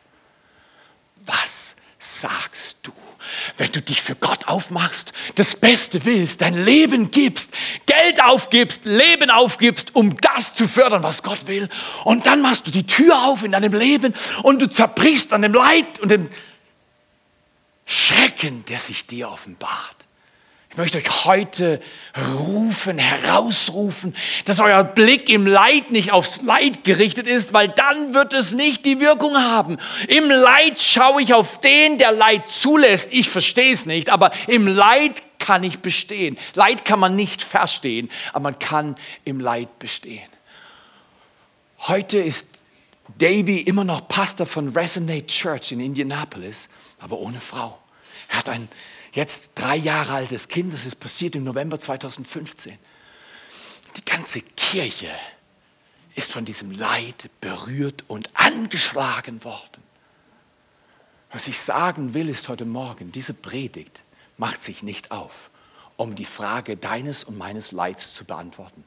Was 1.25 1.72
sagst 2.03 2.79
du, 2.83 2.93
wenn 3.57 3.71
du 3.71 3.81
dich 3.81 4.03
für 4.03 4.17
Gott 4.17 4.49
aufmachst, 4.49 5.13
das 5.37 5.55
Beste 5.55 6.05
willst, 6.05 6.41
dein 6.41 6.65
Leben 6.65 7.11
gibst, 7.11 7.51
Geld 7.87 8.23
aufgibst, 8.23 8.85
Leben 8.85 9.31
aufgibst, 9.31 9.95
um 9.95 10.17
das 10.21 10.55
zu 10.55 10.67
fördern, 10.67 11.05
was 11.05 11.23
Gott 11.23 11.47
will. 11.47 11.69
Und 12.05 12.27
dann 12.27 12.43
machst 12.43 12.67
du 12.67 12.73
die 12.73 12.87
Tür 12.87 13.25
auf 13.25 13.45
in 13.45 13.53
deinem 13.53 13.73
Leben 13.73 14.15
und 14.43 14.61
du 14.61 14.69
zerbrichst 14.69 15.33
an 15.33 15.43
dem 15.43 15.55
Leid 15.55 16.01
und 16.01 16.09
dem 16.09 16.29
Schrecken, 17.87 18.65
der 18.65 18.81
sich 18.81 19.07
dir 19.07 19.31
offenbart. 19.31 20.02
Ich 20.73 20.79
möchte 20.79 20.97
euch 20.97 21.27
heute 21.27 21.81
rufen, 22.39 22.97
herausrufen, 22.97 24.17
dass 24.47 24.59
euer 24.59 24.83
Blick 24.83 25.29
im 25.29 25.47
Leid 25.47 25.91
nicht 25.91 26.13
aufs 26.13 26.41
Leid 26.41 26.83
gerichtet 26.83 27.27
ist, 27.27 27.53
weil 27.53 27.69
dann 27.69 28.15
wird 28.15 28.33
es 28.33 28.53
nicht 28.53 28.87
die 28.87 28.99
Wirkung 28.99 29.37
haben. 29.37 29.77
Im 30.09 30.31
Leid 30.31 30.81
schaue 30.81 31.21
ich 31.21 31.35
auf 31.35 31.61
den, 31.61 31.99
der 31.99 32.13
Leid 32.13 32.49
zulässt. 32.49 33.13
Ich 33.13 33.29
verstehe 33.29 33.71
es 33.71 33.85
nicht, 33.85 34.09
aber 34.09 34.31
im 34.47 34.67
Leid 34.67 35.21
kann 35.39 35.63
ich 35.63 35.81
bestehen. 35.81 36.39
Leid 36.55 36.87
kann 36.87 36.99
man 36.99 37.17
nicht 37.17 37.43
verstehen, 37.43 38.11
aber 38.33 38.45
man 38.45 38.59
kann 38.59 38.95
im 39.27 39.41
Leid 39.41 39.79
bestehen. 39.79 40.27
Heute 41.81 42.17
ist 42.17 42.49
Davy 43.19 43.59
immer 43.59 43.85
noch 43.85 44.09
Pastor 44.09 44.47
von 44.47 44.71
Resonate 44.71 45.27
Church 45.27 45.73
in 45.73 45.81
Indianapolis, 45.81 46.71
aber 46.99 47.19
ohne 47.19 47.41
Frau. 47.41 47.79
Er 48.31 48.39
hat 48.39 48.49
ein 48.49 48.71
jetzt 49.13 49.51
drei 49.55 49.77
Jahre 49.77 50.15
altes 50.15 50.49
Kind, 50.49 50.73
das 50.75 50.87
ist 50.87 50.97
passiert 50.97 51.35
im 51.35 51.45
November 51.45 51.79
2015. 51.79 52.79
Die 53.97 54.05
ganze 54.05 54.41
Kirche 54.41 55.11
ist 56.15 56.33
von 56.33 56.45
diesem 56.45 56.73
Leid 56.73 57.31
berührt 57.41 58.05
und 58.09 58.29
angeschlagen 58.35 59.45
worden. 59.45 59.83
Was 61.31 61.47
ich 61.47 61.61
sagen 61.61 62.15
will, 62.15 62.29
ist 62.29 62.49
heute 62.49 62.65
Morgen, 62.65 63.13
diese 63.13 63.33
Predigt 63.33 64.03
macht 64.37 64.63
sich 64.63 64.83
nicht 64.83 65.11
auf, 65.11 65.51
um 65.97 66.15
die 66.15 66.27
Frage 66.27 66.77
deines 66.77 67.25
und 67.25 67.39
meines 67.39 67.73
Leids 67.73 68.15
zu 68.15 68.25
beantworten. 68.25 68.85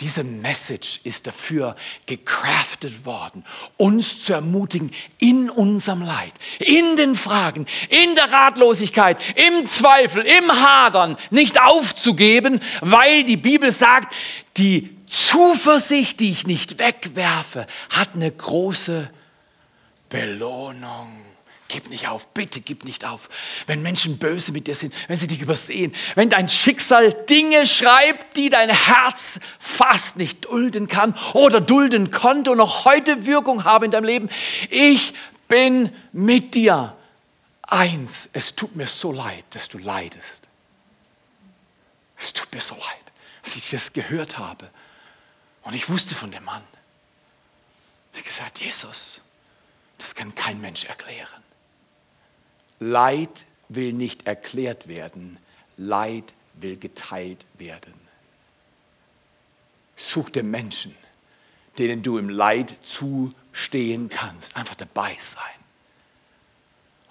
Diese 0.00 0.24
Message 0.24 1.00
ist 1.04 1.26
dafür 1.26 1.74
gecraftet 2.04 3.06
worden, 3.06 3.44
uns 3.78 4.22
zu 4.22 4.34
ermutigen 4.34 4.90
in 5.18 5.48
unserem 5.48 6.02
Leid, 6.02 6.32
in 6.58 6.96
den 6.96 7.16
Fragen, 7.16 7.66
in 7.88 8.14
der 8.14 8.30
Ratlosigkeit, 8.30 9.18
im 9.34 9.64
Zweifel, 9.64 10.22
im 10.22 10.52
Hadern 10.52 11.16
nicht 11.30 11.58
aufzugeben, 11.60 12.60
weil 12.82 13.24
die 13.24 13.38
Bibel 13.38 13.72
sagt, 13.72 14.14
die 14.58 14.94
Zuversicht, 15.06 16.20
die 16.20 16.30
ich 16.30 16.46
nicht 16.46 16.78
wegwerfe, 16.78 17.66
hat 17.88 18.10
eine 18.14 18.30
große 18.30 19.10
Belohnung. 20.10 21.25
Gib 21.68 21.90
nicht 21.90 22.06
auf, 22.08 22.28
bitte 22.28 22.60
gib 22.60 22.84
nicht 22.84 23.04
auf. 23.04 23.28
Wenn 23.66 23.82
Menschen 23.82 24.18
böse 24.18 24.52
mit 24.52 24.68
dir 24.68 24.74
sind, 24.76 24.94
wenn 25.08 25.16
sie 25.16 25.26
dich 25.26 25.40
übersehen, 25.40 25.92
wenn 26.14 26.30
dein 26.30 26.48
Schicksal 26.48 27.12
Dinge 27.28 27.66
schreibt, 27.66 28.36
die 28.36 28.50
dein 28.50 28.70
Herz 28.70 29.40
fast 29.58 30.16
nicht 30.16 30.44
dulden 30.44 30.86
kann 30.86 31.14
oder 31.32 31.60
dulden 31.60 32.12
konnte 32.12 32.52
und 32.52 32.58
noch 32.58 32.84
heute 32.84 33.26
Wirkung 33.26 33.64
haben 33.64 33.86
in 33.86 33.90
deinem 33.90 34.04
Leben. 34.04 34.28
Ich 34.70 35.12
bin 35.48 35.92
mit 36.12 36.54
dir. 36.54 36.96
Eins, 37.62 38.28
es 38.32 38.54
tut 38.54 38.76
mir 38.76 38.86
so 38.86 39.10
leid, 39.10 39.44
dass 39.50 39.68
du 39.68 39.78
leidest. 39.78 40.48
Es 42.16 42.32
tut 42.32 42.52
mir 42.54 42.60
so 42.60 42.76
leid, 42.76 43.12
als 43.42 43.56
ich 43.56 43.70
das 43.70 43.92
gehört 43.92 44.38
habe. 44.38 44.70
Und 45.62 45.74
ich 45.74 45.88
wusste 45.88 46.14
von 46.14 46.30
dem 46.30 46.44
Mann. 46.44 46.62
Ich 48.12 48.20
habe 48.20 48.28
gesagt, 48.28 48.60
Jesus, 48.60 49.20
das 49.98 50.14
kann 50.14 50.32
kein 50.34 50.60
Mensch 50.60 50.84
erklären. 50.84 51.42
Leid 52.78 53.46
will 53.68 53.92
nicht 53.92 54.26
erklärt 54.26 54.88
werden, 54.88 55.38
Leid 55.76 56.34
will 56.54 56.76
geteilt 56.76 57.44
werden. 57.58 57.94
Such 59.96 60.30
dir 60.30 60.42
Menschen, 60.42 60.94
denen 61.78 62.02
du 62.02 62.18
im 62.18 62.28
Leid 62.28 62.76
zustehen 62.82 64.08
kannst, 64.08 64.56
einfach 64.56 64.74
dabei 64.74 65.16
sein. 65.18 65.42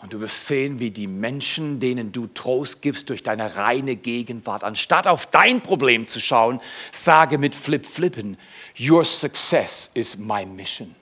Und 0.01 0.13
du 0.13 0.19
wirst 0.19 0.45
sehen, 0.45 0.79
wie 0.79 0.91
die 0.91 1.07
Menschen, 1.07 1.79
denen 1.79 2.11
du 2.11 2.27
Trost 2.27 2.81
gibst 2.81 3.09
durch 3.09 3.23
deine 3.23 3.55
reine 3.55 3.95
Gegenwart, 3.95 4.63
anstatt 4.63 5.07
auf 5.07 5.25
dein 5.25 5.63
Problem 5.63 6.05
zu 6.05 6.19
schauen, 6.19 6.61
sage 6.91 7.37
mit 7.37 7.55
Flip-Flippen, 7.55 8.37
Your 8.79 9.03
success 9.03 9.89
is 9.93 10.17
my 10.17 10.45
mission. 10.45 10.95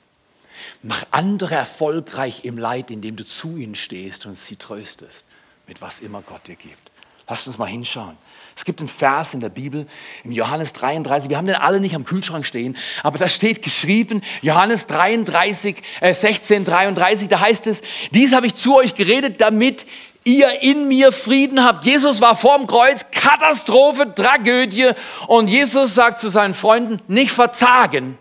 Mach 0.81 1.03
andere 1.11 1.55
erfolgreich 1.55 2.45
im 2.45 2.57
Leid, 2.57 2.91
indem 2.91 3.15
du 3.15 3.25
zu 3.25 3.57
ihnen 3.57 3.75
stehst 3.75 4.25
und 4.25 4.35
sie 4.35 4.55
tröstest, 4.55 5.25
mit 5.67 5.81
was 5.81 5.99
immer 5.99 6.21
Gott 6.21 6.47
dir 6.47 6.55
gibt. 6.55 6.91
Lass 7.27 7.47
uns 7.47 7.57
mal 7.57 7.67
hinschauen. 7.67 8.17
Es 8.55 8.65
gibt 8.65 8.79
einen 8.79 8.89
Vers 8.89 9.33
in 9.33 9.39
der 9.39 9.49
Bibel, 9.49 9.87
im 10.23 10.31
Johannes 10.31 10.73
33, 10.73 11.29
wir 11.29 11.37
haben 11.37 11.47
den 11.47 11.55
alle 11.55 11.79
nicht 11.79 11.95
am 11.95 12.05
Kühlschrank 12.05 12.45
stehen, 12.45 12.77
aber 13.01 13.17
da 13.17 13.27
steht 13.27 13.63
geschrieben, 13.63 14.21
Johannes 14.43 14.85
33, 14.85 15.77
äh, 16.01 16.13
16, 16.13 16.63
33, 16.63 17.29
da 17.29 17.39
heißt 17.39 17.65
es, 17.65 17.81
dies 18.11 18.33
habe 18.33 18.45
ich 18.45 18.53
zu 18.53 18.75
euch 18.75 18.93
geredet, 18.93 19.41
damit 19.41 19.87
ihr 20.23 20.61
in 20.61 20.87
mir 20.87 21.11
Frieden 21.11 21.63
habt. 21.63 21.85
Jesus 21.85 22.21
war 22.21 22.35
vorm 22.35 22.67
Kreuz, 22.67 23.05
Katastrophe, 23.11 24.13
Tragödie. 24.13 24.91
Und 25.27 25.49
Jesus 25.49 25.95
sagt 25.95 26.19
zu 26.19 26.29
seinen 26.29 26.53
Freunden, 26.53 26.99
nicht 27.07 27.31
verzagen, 27.31 28.17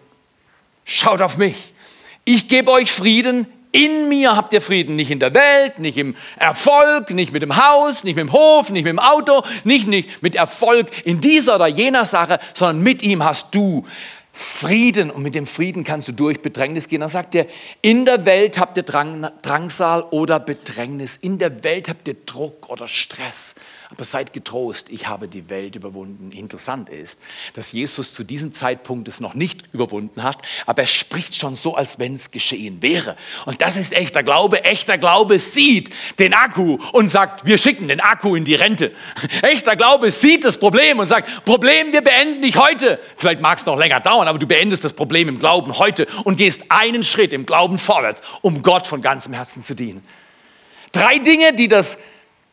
schaut 0.85 1.23
auf 1.23 1.37
mich. 1.37 1.72
Ich 2.25 2.49
gebe 2.49 2.71
euch 2.71 2.93
Frieden, 2.93 3.47
in 3.73 4.09
mir 4.09 4.37
habt 4.37 4.53
ihr 4.53 4.61
Frieden, 4.61 4.97
nicht 4.97 5.11
in 5.11 5.19
der 5.19 5.35
Welt, 5.35 5.79
nicht 5.79 5.97
im 5.97 6.15
Erfolg, 6.39 7.11
nicht 7.11 7.33
mit 7.33 7.43
dem 7.43 7.57
Haus, 7.57 8.05
nicht 8.05 8.17
mit 8.17 8.29
dem 8.29 8.33
Hof, 8.33 8.71
nicht 8.71 8.85
mit 8.85 8.93
dem 8.93 8.99
Auto, 8.99 9.43
nicht, 9.65 9.89
nicht 9.89 10.23
mit 10.23 10.37
Erfolg 10.37 10.89
in 11.05 11.21
dieser 11.21 11.57
oder 11.57 11.67
jener 11.67 12.05
Sache, 12.05 12.39
sondern 12.55 12.83
mit 12.83 13.03
ihm 13.03 13.25
hast 13.25 13.55
du 13.55 13.87
Frieden 14.31 15.11
und 15.11 15.23
mit 15.23 15.35
dem 15.35 15.47
Frieden 15.47 15.85
kannst 15.85 16.09
du 16.09 16.13
durch 16.13 16.41
Bedrängnis 16.41 16.89
gehen. 16.89 17.01
Dann 17.01 17.09
sagt 17.09 17.35
er, 17.35 17.47
in 17.81 18.05
der 18.05 18.25
Welt 18.25 18.59
habt 18.59 18.77
ihr 18.77 18.83
Drang, 18.83 19.31
Drangsal 19.43 20.03
oder 20.11 20.39
Bedrängnis, 20.39 21.17
in 21.17 21.39
der 21.39 21.65
Welt 21.65 21.89
habt 21.89 22.07
ihr 22.09 22.17
Druck 22.25 22.71
oder 22.71 22.89
Stress. 22.89 23.55
Aber 23.93 24.05
seid 24.05 24.33
getrost, 24.33 24.89
ich 24.89 25.07
habe 25.07 25.29
die 25.29 25.51
Welt 25.51 25.77
überwunden. 25.77 26.33
Interessant 26.33 26.89
ist, 26.89 27.21
dass 27.53 27.73
Jesus 27.73 28.15
zu 28.15 28.25
diesem 28.25 28.51
Zeitpunkt 28.51 29.07
es 29.07 29.21
noch 29.21 29.35
nicht 29.35 29.65
überwunden 29.75 30.23
hat, 30.23 30.39
aber 30.65 30.83
er 30.83 30.89
spricht 30.89 31.37
schon 31.37 31.57
so, 31.57 31.75
als 31.75 31.99
wenn 31.99 32.15
es 32.15 32.31
geschehen 32.31 32.81
wäre. 32.81 33.17
Und 33.45 33.61
das 33.61 33.77
ist 33.77 33.93
echter 33.93 34.23
Glaube. 34.23 34.65
Echter 34.65 34.97
Glaube 34.97 35.39
sieht 35.39 35.91
den 36.19 36.33
Akku 36.33 36.79
und 36.93 37.11
sagt, 37.11 37.45
wir 37.45 37.59
schicken 37.59 37.89
den 37.89 38.01
Akku 38.01 38.35
in 38.35 38.47
die 38.47 38.55
Rente. 38.55 38.93
Echter 39.43 39.77
Glaube 39.77 40.11
sieht 40.11 40.47
das 40.47 40.59
Problem 40.59 40.99
und 40.99 41.09
sagt, 41.09 41.45
Problem, 41.45 41.93
wir 41.93 42.01
beenden 42.01 42.41
dich 42.41 42.57
heute. 42.57 42.99
Vielleicht 43.17 43.43
mag 43.43 43.59
es 43.59 43.67
noch 43.67 43.77
länger 43.77 44.01
dauern, 44.01 44.27
aber 44.27 44.39
du 44.39 44.47
beendest 44.47 44.85
das 44.85 44.95
Problem 44.95 45.29
im 45.29 45.39
Glauben 45.39 45.79
heute 45.79 46.07
und 46.25 46.39
gehst 46.39 46.63
einen 46.71 47.05
Schritt 47.05 47.35
im 47.35 47.45
Glauben 47.45 47.77
vorwärts, 47.77 48.23
um 48.41 48.63
Gott 48.63 48.87
von 48.87 49.03
ganzem 49.03 49.35
Herzen 49.35 49.63
zu 49.63 49.75
dienen. 49.75 50.03
Drei 50.93 51.19
Dinge, 51.19 51.53
die 51.53 51.69
das 51.69 51.99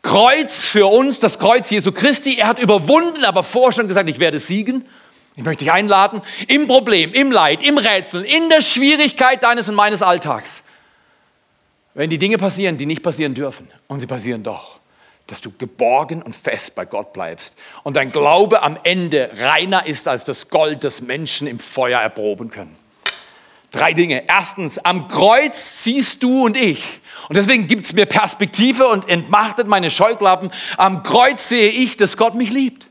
Kreuz 0.01 0.63
für 0.63 0.87
uns, 0.87 1.19
das 1.19 1.39
Kreuz 1.39 1.69
Jesu 1.69 1.91
Christi. 1.91 2.37
Er 2.37 2.47
hat 2.47 2.59
überwunden, 2.59 3.25
aber 3.25 3.43
vorher 3.43 3.73
schon 3.73 3.87
gesagt, 3.87 4.09
ich 4.09 4.19
werde 4.19 4.39
siegen. 4.39 4.85
Ich 5.35 5.43
möchte 5.43 5.63
dich 5.63 5.71
einladen, 5.71 6.21
im 6.47 6.67
Problem, 6.67 7.13
im 7.13 7.31
Leid, 7.31 7.63
im 7.63 7.77
Rätsel, 7.77 8.23
in 8.23 8.49
der 8.49 8.61
Schwierigkeit 8.61 9.41
deines 9.41 9.69
und 9.69 9.75
meines 9.75 10.01
Alltags. 10.01 10.63
Wenn 11.93 12.09
die 12.09 12.17
Dinge 12.17 12.37
passieren, 12.37 12.77
die 12.77 12.85
nicht 12.85 13.03
passieren 13.03 13.33
dürfen, 13.33 13.69
und 13.87 13.99
sie 13.99 14.07
passieren 14.07 14.43
doch, 14.43 14.79
dass 15.27 15.41
du 15.41 15.51
geborgen 15.57 16.21
und 16.21 16.35
fest 16.35 16.75
bei 16.75 16.85
Gott 16.85 17.13
bleibst 17.13 17.55
und 17.83 17.95
dein 17.95 18.11
Glaube 18.11 18.63
am 18.63 18.77
Ende 18.83 19.31
reiner 19.37 19.85
ist 19.85 20.07
als 20.07 20.25
das 20.25 20.49
Gold, 20.49 20.83
das 20.83 21.01
Menschen 21.01 21.47
im 21.47 21.59
Feuer 21.59 22.01
erproben 22.01 22.49
können. 22.49 22.75
Drei 23.71 23.93
Dinge. 23.93 24.23
Erstens, 24.27 24.79
am 24.79 25.07
Kreuz 25.07 25.83
siehst 25.83 26.23
du 26.23 26.45
und 26.45 26.57
ich. 26.57 26.83
Und 27.27 27.37
deswegen 27.37 27.67
gibt 27.67 27.85
es 27.85 27.93
mir 27.93 28.07
Perspektive 28.07 28.87
und 28.87 29.07
entmachtet 29.07 29.67
meine 29.67 29.91
Scheuklappen. 29.91 30.51
Am 30.77 31.03
Kreuz 31.03 31.49
sehe 31.49 31.69
ich, 31.69 31.95
dass 31.95 32.17
Gott 32.17 32.33
mich 32.33 32.49
liebt. 32.49 32.87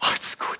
Ach, 0.00 0.16
das 0.16 0.28
ist 0.28 0.38
gut. 0.38 0.58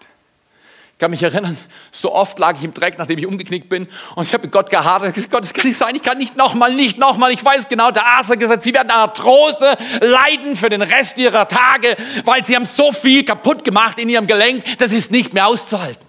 Ich 0.93 0.99
kann 0.99 1.11
mich 1.11 1.23
erinnern, 1.23 1.57
so 1.91 2.13
oft 2.13 2.39
lag 2.39 2.57
ich 2.59 2.65
im 2.65 2.75
Dreck, 2.75 2.99
nachdem 2.99 3.19
ich 3.19 3.25
umgeknickt 3.25 3.69
bin. 3.69 3.89
Und 4.17 4.27
ich 4.27 4.35
habe 4.35 4.43
mit 4.43 4.53
Gott 4.53 4.69
gehadert. 4.69 5.15
Gott, 5.31 5.45
das 5.45 5.55
kann 5.55 5.65
nicht 5.65 5.79
sein. 5.79 5.95
Ich 5.95 6.03
kann 6.03 6.19
nicht 6.19 6.37
nochmal, 6.37 6.75
nicht 6.75 6.99
nochmal. 6.99 7.31
Ich 7.31 7.43
weiß 7.43 7.69
genau, 7.69 7.91
der 7.91 8.05
Arzt 8.05 8.31
hat 8.31 8.41
gesagt, 8.41 8.63
Sie 8.63 8.75
werden 8.75 8.91
Arthrose 8.91 9.79
leiden 10.01 10.57
für 10.57 10.69
den 10.69 10.83
Rest 10.83 11.17
Ihrer 11.19 11.49
Tage, 11.49 11.97
weil 12.25 12.45
Sie 12.45 12.57
haben 12.57 12.67
so 12.67 12.93
viel 12.93 13.25
kaputt 13.25 13.65
gemacht 13.65 13.99
in 13.99 14.09
Ihrem 14.09 14.27
Gelenk. 14.27 14.65
Das 14.79 14.93
ist 14.93 15.11
nicht 15.13 15.33
mehr 15.33 15.47
auszuhalten 15.47 16.08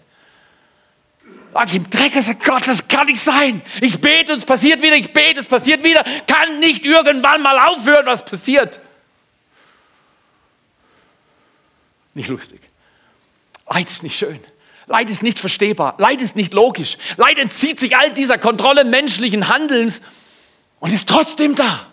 lag 1.54 1.66
ich 1.68 1.76
im 1.76 1.90
Dreck 1.90 2.16
und 2.16 2.22
sagte, 2.22 2.50
Gott, 2.50 2.68
das 2.68 2.88
kann 2.88 3.08
nicht 3.08 3.20
sein. 3.20 3.62
Ich 3.82 4.00
bete 4.00 4.34
und 4.34 4.40
es 4.40 4.46
passiert 4.46 4.82
wieder, 4.82 4.96
ich 4.96 5.14
bete, 5.14 5.40
es 5.40 5.48
passiert 5.48 5.84
wieder. 5.84 6.04
Kann 6.28 6.60
nicht 6.60 6.86
irgendwann 6.86 7.42
mal 7.42 7.60
aufhören, 7.70 8.06
was 8.06 8.24
passiert. 8.24 8.80
Nicht 12.14 12.30
lustig. 12.30 12.62
Leid 13.70 13.90
ist 13.90 14.04
nicht 14.04 14.18
schön. 14.18 14.40
Leid 14.88 15.10
ist 15.10 15.22
nicht 15.22 15.40
verstehbar. 15.40 15.96
Leid 16.00 16.22
ist 16.22 16.36
nicht 16.36 16.54
logisch. 16.54 16.98
Leid 17.18 17.38
entzieht 17.38 17.80
sich 17.80 17.96
all 17.96 18.12
dieser 18.12 18.38
Kontrolle 18.38 18.84
menschlichen 18.84 19.48
Handelns 19.48 20.02
und 20.80 20.92
ist 20.92 21.08
trotzdem 21.08 21.56
da. 21.56 21.89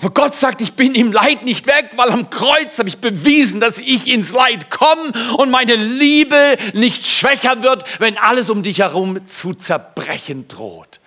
Aber 0.00 0.14
Gott 0.14 0.34
sagt, 0.34 0.62
ich 0.62 0.74
bin 0.74 0.94
im 0.94 1.12
Leid 1.12 1.44
nicht 1.44 1.66
weg, 1.66 1.90
weil 1.96 2.10
am 2.10 2.30
Kreuz 2.30 2.78
habe 2.78 2.88
ich 2.88 2.98
bewiesen, 2.98 3.60
dass 3.60 3.78
ich 3.78 4.06
ins 4.08 4.32
Leid 4.32 4.70
komme 4.70 5.12
und 5.36 5.50
meine 5.50 5.76
Liebe 5.76 6.56
nicht 6.72 7.06
schwächer 7.06 7.62
wird, 7.62 7.84
wenn 8.00 8.16
alles 8.16 8.48
um 8.48 8.62
dich 8.62 8.78
herum 8.78 9.26
zu 9.26 9.52
zerbrechen 9.52 10.48
droht. 10.48 11.00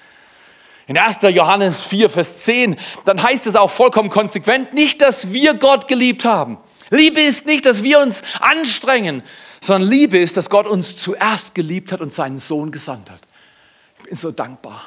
In 0.86 0.98
1. 0.98 1.20
Johannes 1.22 1.84
4, 1.84 2.10
Vers 2.10 2.44
10, 2.44 2.78
dann 3.06 3.24
heißt 3.24 3.48
es 3.48 3.56
auch 3.56 3.72
vollkommen 3.72 4.10
konsequent, 4.10 4.74
nicht, 4.74 5.02
dass 5.02 5.32
wir 5.32 5.56
Gott 5.56 5.88
geliebt 5.88 6.24
haben. 6.24 6.58
Liebe 6.92 7.22
ist 7.22 7.48
nicht, 7.48 7.66
dass 7.66 7.82
wir 7.82 8.00
uns 8.00 8.22
anstrengen, 8.42 9.24
sondern 9.60 9.90
Liebe 9.90 10.20
ist, 10.20 10.38
dass 10.38 10.52
Gott 10.52 10.68
uns 10.68 10.98
zuerst 10.98 11.56
geliebt 11.56 11.92
hat 11.92 12.02
und 12.02 12.14
seinen 12.14 12.38
Sohn 12.38 12.72
gesandt 12.72 13.10
hat. 13.10 13.22
Ich 13.98 14.04
bin 14.04 14.18
so 14.18 14.30
dankbar 14.30 14.84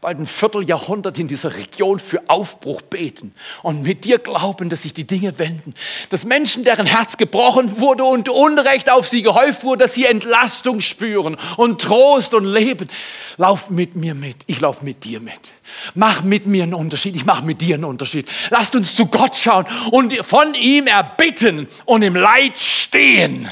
bald 0.00 0.18
ein 0.18 0.26
Vierteljahrhundert 0.26 1.18
in 1.18 1.28
dieser 1.28 1.54
Region 1.56 1.98
für 1.98 2.22
Aufbruch 2.28 2.80
beten 2.80 3.34
und 3.62 3.82
mit 3.82 4.06
dir 4.06 4.18
glauben, 4.18 4.70
dass 4.70 4.82
sich 4.82 4.94
die 4.94 5.06
Dinge 5.06 5.38
wenden. 5.38 5.74
Dass 6.08 6.24
Menschen, 6.24 6.64
deren 6.64 6.86
Herz 6.86 7.18
gebrochen 7.18 7.80
wurde 7.80 8.04
und 8.04 8.28
Unrecht 8.30 8.88
auf 8.88 9.06
sie 9.06 9.22
gehäuft 9.22 9.62
wurde, 9.62 9.84
dass 9.84 9.94
sie 9.94 10.06
Entlastung 10.06 10.80
spüren 10.80 11.36
und 11.58 11.82
Trost 11.82 12.32
und 12.32 12.46
Leben. 12.46 12.88
Lauf 13.36 13.68
mit 13.68 13.94
mir 13.94 14.14
mit. 14.14 14.36
Ich 14.46 14.60
lauf 14.60 14.80
mit 14.80 15.04
dir 15.04 15.20
mit. 15.20 15.52
Mach 15.94 16.22
mit 16.22 16.46
mir 16.46 16.62
einen 16.62 16.74
Unterschied. 16.74 17.14
Ich 17.14 17.26
mache 17.26 17.44
mit 17.44 17.60
dir 17.60 17.74
einen 17.74 17.84
Unterschied. 17.84 18.26
Lasst 18.48 18.74
uns 18.74 18.96
zu 18.96 19.06
Gott 19.06 19.36
schauen 19.36 19.66
und 19.90 20.16
von 20.24 20.54
ihm 20.54 20.86
erbitten 20.86 21.68
und 21.84 22.02
im 22.02 22.16
Leid 22.16 22.58
stehen 22.58 23.50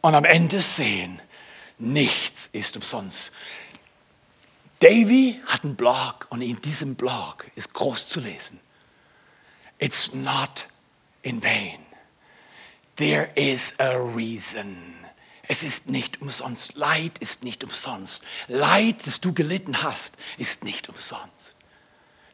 und 0.00 0.14
am 0.14 0.24
Ende 0.24 0.60
sehen. 0.60 1.20
Nichts 1.78 2.48
ist 2.52 2.76
umsonst. 2.76 3.32
Davy 4.80 5.40
hat 5.46 5.64
einen 5.64 5.76
Blog 5.76 6.26
und 6.30 6.42
in 6.42 6.60
diesem 6.60 6.96
Blog 6.96 7.46
ist 7.54 7.72
groß 7.72 8.08
zu 8.08 8.20
lesen. 8.20 8.60
It's 9.78 10.14
not 10.14 10.68
in 11.22 11.42
vain. 11.42 11.78
There 12.96 13.30
is 13.34 13.74
a 13.78 13.96
reason. 13.96 14.94
Es 15.48 15.62
ist 15.62 15.88
nicht 15.88 16.20
umsonst. 16.20 16.76
Leid 16.76 17.18
ist 17.18 17.44
nicht 17.44 17.62
umsonst. 17.62 18.22
Leid, 18.48 19.06
das 19.06 19.20
du 19.20 19.32
gelitten 19.32 19.82
hast, 19.82 20.14
ist 20.38 20.64
nicht 20.64 20.88
umsonst. 20.88 21.56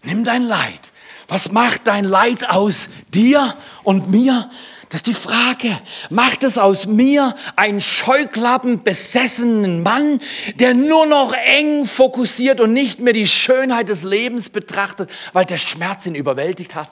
Nimm 0.02 0.24
dein 0.24 0.42
Leid. 0.42 0.92
Was 1.28 1.50
macht 1.50 1.87
dein 1.87 2.05
Leid 2.05 2.48
aus 2.48 2.88
dir 3.12 3.57
und 3.85 4.11
mir? 4.11 4.50
Das 4.92 4.98
ist 4.98 5.07
die 5.07 5.14
Frage. 5.14 5.74
Macht 6.11 6.44
es 6.44 6.59
aus 6.59 6.85
mir 6.85 7.35
einen 7.57 7.81
scheuklappenbesessenen 7.81 9.83
Mann, 9.83 10.20
der 10.57 10.74
nur 10.74 11.07
noch 11.07 11.33
eng 11.33 11.87
fokussiert 11.87 12.61
und 12.61 12.74
nicht 12.74 13.00
mehr 13.00 13.14
die 13.14 13.26
Schönheit 13.26 13.88
des 13.88 14.02
Lebens 14.02 14.50
betrachtet, 14.50 15.11
weil 15.33 15.46
der 15.46 15.57
Schmerz 15.57 16.05
ihn 16.05 16.14
überwältigt 16.14 16.74
hat? 16.74 16.90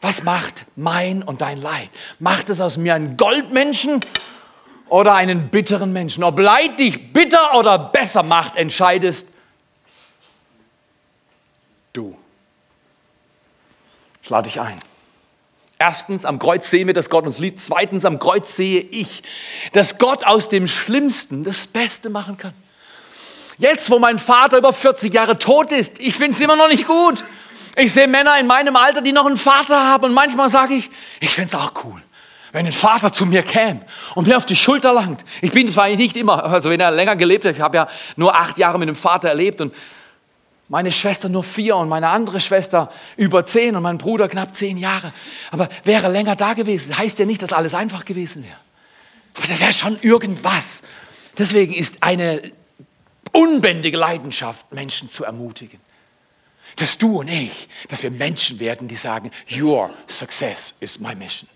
Was 0.00 0.22
macht 0.22 0.64
mein 0.74 1.22
und 1.22 1.42
dein 1.42 1.60
Leid? 1.60 1.90
Macht 2.18 2.48
es 2.48 2.62
aus 2.62 2.78
mir 2.78 2.94
einen 2.94 3.18
Goldmenschen 3.18 4.02
oder 4.88 5.14
einen 5.14 5.50
bitteren 5.50 5.92
Menschen? 5.92 6.24
Ob 6.24 6.38
Leid 6.38 6.78
dich 6.78 7.12
bitter 7.12 7.58
oder 7.58 7.78
besser 7.78 8.22
macht, 8.22 8.56
entscheidest 8.56 9.28
du. 11.92 12.16
Ich 14.22 14.30
lade 14.30 14.48
dich 14.48 14.62
ein. 14.62 14.80
Erstens, 15.86 16.24
am 16.24 16.38
Kreuz 16.38 16.70
sehen 16.70 16.86
wir, 16.86 16.94
dass 16.94 17.10
Gott 17.10 17.26
uns 17.26 17.38
liebt. 17.38 17.60
Zweitens, 17.60 18.06
am 18.06 18.18
Kreuz 18.18 18.56
sehe 18.56 18.80
ich, 18.80 19.22
dass 19.74 19.98
Gott 19.98 20.24
aus 20.24 20.48
dem 20.48 20.66
Schlimmsten 20.66 21.44
das 21.44 21.66
Beste 21.66 22.08
machen 22.08 22.38
kann. 22.38 22.54
Jetzt, 23.58 23.90
wo 23.90 23.98
mein 23.98 24.18
Vater 24.18 24.56
über 24.56 24.72
40 24.72 25.12
Jahre 25.12 25.36
tot 25.36 25.72
ist, 25.72 26.00
ich 26.00 26.14
finde 26.14 26.36
es 26.36 26.40
immer 26.40 26.56
noch 26.56 26.68
nicht 26.68 26.86
gut. 26.86 27.22
Ich 27.76 27.92
sehe 27.92 28.08
Männer 28.08 28.40
in 28.40 28.46
meinem 28.46 28.76
Alter, 28.76 29.02
die 29.02 29.12
noch 29.12 29.26
einen 29.26 29.36
Vater 29.36 29.78
haben 29.78 30.04
und 30.04 30.14
manchmal 30.14 30.48
sage 30.48 30.72
ich, 30.72 30.90
ich 31.20 31.28
fände 31.28 31.54
es 31.54 31.54
auch 31.54 31.72
cool, 31.84 32.00
wenn 32.52 32.64
ein 32.64 32.72
Vater 32.72 33.12
zu 33.12 33.26
mir 33.26 33.42
käme 33.42 33.84
und 34.14 34.26
mir 34.26 34.38
auf 34.38 34.46
die 34.46 34.56
Schulter 34.56 34.94
langt. 34.94 35.22
Ich 35.42 35.52
bin 35.52 35.70
zwar 35.70 35.90
nicht 35.90 36.16
immer, 36.16 36.44
also 36.44 36.70
wenn 36.70 36.80
er 36.80 36.92
länger 36.92 37.16
gelebt 37.16 37.44
hat, 37.44 37.56
ich 37.56 37.60
habe 37.60 37.76
ja 37.76 37.88
nur 38.16 38.34
acht 38.34 38.56
Jahre 38.56 38.78
mit 38.78 38.88
dem 38.88 38.96
Vater 38.96 39.28
erlebt 39.28 39.60
und 39.60 39.74
meine 40.74 40.90
Schwester 40.90 41.28
nur 41.28 41.44
vier 41.44 41.76
und 41.76 41.88
meine 41.88 42.08
andere 42.08 42.40
Schwester 42.40 42.90
über 43.16 43.46
zehn 43.46 43.76
und 43.76 43.84
mein 43.84 43.96
Bruder 43.96 44.28
knapp 44.28 44.56
zehn 44.56 44.76
Jahre. 44.76 45.12
Aber 45.52 45.68
wäre 45.84 46.10
länger 46.10 46.34
da 46.34 46.54
gewesen, 46.54 46.98
heißt 46.98 47.20
ja 47.20 47.26
nicht, 47.26 47.42
dass 47.42 47.52
alles 47.52 47.74
einfach 47.74 48.04
gewesen 48.04 48.42
wäre. 48.42 48.56
Aber 49.36 49.46
das 49.46 49.60
wäre 49.60 49.72
schon 49.72 50.00
irgendwas. 50.00 50.82
Deswegen 51.38 51.72
ist 51.74 51.98
eine 52.02 52.42
unbändige 53.30 53.96
Leidenschaft, 53.96 54.72
Menschen 54.72 55.08
zu 55.08 55.22
ermutigen. 55.22 55.78
Dass 56.74 56.98
du 56.98 57.20
und 57.20 57.28
ich, 57.28 57.68
dass 57.86 58.02
wir 58.02 58.10
Menschen 58.10 58.58
werden, 58.58 58.88
die 58.88 58.96
sagen, 58.96 59.30
your 59.56 59.94
success 60.08 60.74
is 60.80 60.98
my 60.98 61.14
mission. 61.14 61.48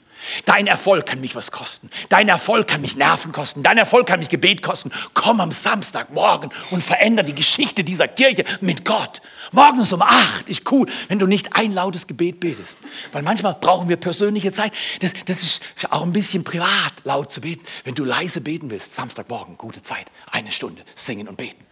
Dein 0.44 0.66
Erfolg 0.66 1.06
kann 1.06 1.20
mich 1.20 1.34
was 1.34 1.50
kosten. 1.50 1.90
Dein 2.08 2.28
Erfolg 2.28 2.66
kann 2.66 2.80
mich 2.80 2.96
Nerven 2.96 3.32
kosten. 3.32 3.62
Dein 3.62 3.78
Erfolg 3.78 4.06
kann 4.06 4.20
mich 4.20 4.28
Gebet 4.28 4.62
kosten. 4.62 4.90
Komm 5.14 5.40
am 5.40 5.52
Samstagmorgen 5.52 6.50
und 6.70 6.82
veränder 6.82 7.22
die 7.22 7.34
Geschichte 7.34 7.84
dieser 7.84 8.08
Kirche 8.08 8.44
mit 8.60 8.84
Gott. 8.84 9.20
Morgens 9.52 9.92
um 9.92 10.02
acht 10.02 10.48
ist 10.48 10.70
cool, 10.70 10.86
wenn 11.08 11.18
du 11.18 11.26
nicht 11.26 11.56
ein 11.56 11.72
lautes 11.72 12.06
Gebet 12.06 12.40
betest. 12.40 12.78
Weil 13.12 13.22
manchmal 13.22 13.54
brauchen 13.54 13.88
wir 13.88 13.96
persönliche 13.96 14.52
Zeit. 14.52 14.72
Das, 15.00 15.12
das 15.24 15.42
ist 15.42 15.62
auch 15.90 16.02
ein 16.02 16.12
bisschen 16.12 16.44
privat, 16.44 16.92
laut 17.04 17.32
zu 17.32 17.40
beten. 17.40 17.64
Wenn 17.84 17.94
du 17.94 18.04
leise 18.04 18.40
beten 18.40 18.70
willst, 18.70 18.94
Samstagmorgen, 18.94 19.56
gute 19.56 19.82
Zeit, 19.82 20.06
eine 20.30 20.50
Stunde 20.50 20.82
singen 20.94 21.28
und 21.28 21.36
beten. 21.36 21.64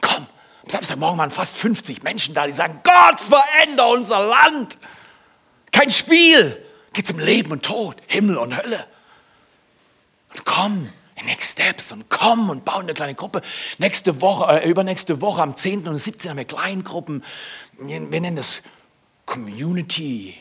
Komm, 0.00 0.26
am 0.64 0.70
Samstagmorgen 0.70 1.18
waren 1.18 1.30
fast 1.30 1.56
50 1.56 2.02
Menschen 2.02 2.34
da, 2.34 2.46
die 2.46 2.52
sagen, 2.52 2.80
Gott, 2.84 3.20
veränder 3.20 3.88
unser 3.88 4.24
Land. 4.24 4.78
Kein 5.72 5.90
Spiel 5.90 6.63
geht 6.94 7.04
es 7.04 7.10
um 7.10 7.18
Leben 7.18 7.52
und 7.52 7.64
Tod, 7.64 7.96
Himmel 8.06 8.38
und 8.38 8.56
Hölle. 8.56 8.86
Und 10.34 10.44
komm 10.44 10.88
in 11.16 11.26
Next 11.26 11.52
Steps 11.52 11.92
und 11.92 12.08
komm 12.08 12.50
und 12.50 12.64
bauen 12.64 12.82
eine 12.82 12.94
kleine 12.94 13.14
Gruppe. 13.14 13.42
Nächste 13.78 14.20
Woche, 14.20 14.62
äh, 14.62 14.68
übernächste 14.68 15.20
Woche 15.20 15.42
am 15.42 15.54
10. 15.56 15.86
und 15.88 15.98
17. 15.98 16.30
haben 16.30 16.38
wir 16.38 16.44
Kleingruppen. 16.44 17.22
Wir 17.78 18.00
nennen 18.00 18.36
das 18.36 18.62
Community. 19.26 20.34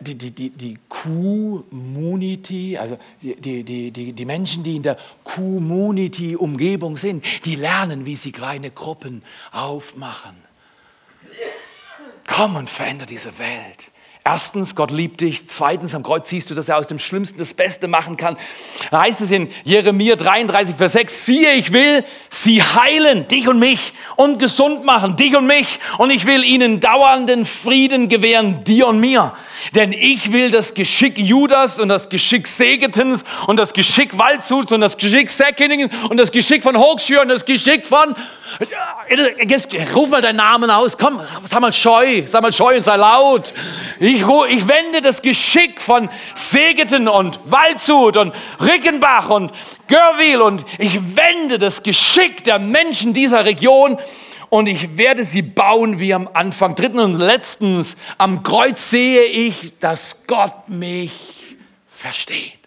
Die, 0.00 0.16
die, 0.16 0.32
die, 0.32 0.50
die 0.50 0.76
Community, 0.88 2.76
also 2.76 2.98
die, 3.22 3.36
die, 3.36 3.92
die, 3.92 4.12
die 4.12 4.24
Menschen, 4.24 4.64
die 4.64 4.74
in 4.74 4.82
der 4.82 4.98
Community-Umgebung 5.22 6.96
sind, 6.96 7.24
die 7.44 7.54
lernen, 7.54 8.04
wie 8.04 8.16
sie 8.16 8.32
kleine 8.32 8.72
Gruppen 8.72 9.22
aufmachen. 9.52 10.34
Komm 12.26 12.56
und 12.56 12.68
verändere 12.68 13.06
diese 13.06 13.38
Welt. 13.38 13.92
Erstens, 14.24 14.74
Gott 14.74 14.90
liebt 14.90 15.20
dich. 15.22 15.48
Zweitens, 15.48 15.94
am 15.94 16.02
Kreuz 16.02 16.28
siehst 16.28 16.50
du, 16.50 16.54
dass 16.54 16.68
er 16.68 16.76
aus 16.76 16.86
dem 16.86 16.98
Schlimmsten 16.98 17.38
das 17.38 17.54
Beste 17.54 17.88
machen 17.88 18.16
kann. 18.16 18.36
Da 18.90 19.02
heißt 19.02 19.22
es 19.22 19.30
in 19.30 19.48
Jeremia 19.64 20.16
33, 20.16 20.76
Vers 20.76 20.92
6, 20.92 21.26
siehe, 21.26 21.54
ich 21.54 21.72
will 21.72 22.04
sie 22.28 22.62
heilen, 22.62 23.26
dich 23.28 23.48
und 23.48 23.58
mich, 23.58 23.94
und 24.16 24.38
gesund 24.38 24.84
machen, 24.84 25.16
dich 25.16 25.34
und 25.34 25.46
mich. 25.46 25.80
Und 25.96 26.10
ich 26.10 26.26
will 26.26 26.44
ihnen 26.44 26.80
dauernden 26.80 27.46
Frieden 27.46 28.08
gewähren, 28.08 28.64
dir 28.64 28.88
und 28.88 29.00
mir. 29.00 29.32
Denn 29.74 29.92
ich 29.92 30.32
will 30.32 30.50
das 30.50 30.74
Geschick 30.74 31.18
Judas 31.18 31.78
und 31.78 31.88
das 31.88 32.08
Geschick 32.08 32.46
Segetens 32.46 33.24
und 33.46 33.56
das 33.56 33.72
Geschick 33.72 34.18
Waldshuts 34.18 34.72
und 34.72 34.80
das 34.80 34.96
Geschick 34.96 35.30
Säckiningen 35.30 35.90
und 36.10 36.18
das 36.18 36.32
Geschick 36.32 36.62
von 36.62 36.76
Hochschür 36.76 37.22
und 37.22 37.28
das 37.28 37.44
Geschick 37.44 37.86
von 37.86 38.14
Ruf 39.94 40.08
mal 40.08 40.22
deinen 40.22 40.36
Namen 40.36 40.70
aus. 40.70 40.96
Komm, 40.98 41.20
sag 41.44 41.60
mal 41.60 41.72
scheu, 41.72 42.22
sag 42.26 42.42
mal 42.42 42.52
scheu 42.52 42.76
und 42.76 42.82
sei 42.82 42.96
laut. 42.96 43.54
Ich, 44.00 44.22
ich 44.22 44.68
wende 44.68 45.00
das 45.00 45.22
Geschick 45.22 45.80
von 45.80 46.08
Segeten 46.34 47.08
und 47.08 47.40
Waldshut 47.44 48.16
und 48.16 48.32
Rickenbach 48.60 49.30
und 49.30 49.52
Görwil 49.88 50.40
und 50.42 50.64
ich 50.78 51.00
wende 51.16 51.58
das 51.58 51.82
Geschick 51.82 52.44
der 52.44 52.58
Menschen 52.58 53.14
dieser 53.14 53.44
Region 53.44 53.98
und 54.50 54.66
ich 54.66 54.96
werde 54.96 55.24
sie 55.24 55.42
bauen 55.42 55.98
wie 56.00 56.14
am 56.14 56.28
Anfang. 56.32 56.74
Drittens 56.74 57.02
und 57.02 57.18
letztens, 57.18 57.96
am 58.16 58.42
Kreuz 58.42 58.90
sehe 58.90 59.22
ich, 59.24 59.78
dass 59.78 60.26
Gott 60.26 60.68
mich 60.68 61.56
versteht. 61.86 62.57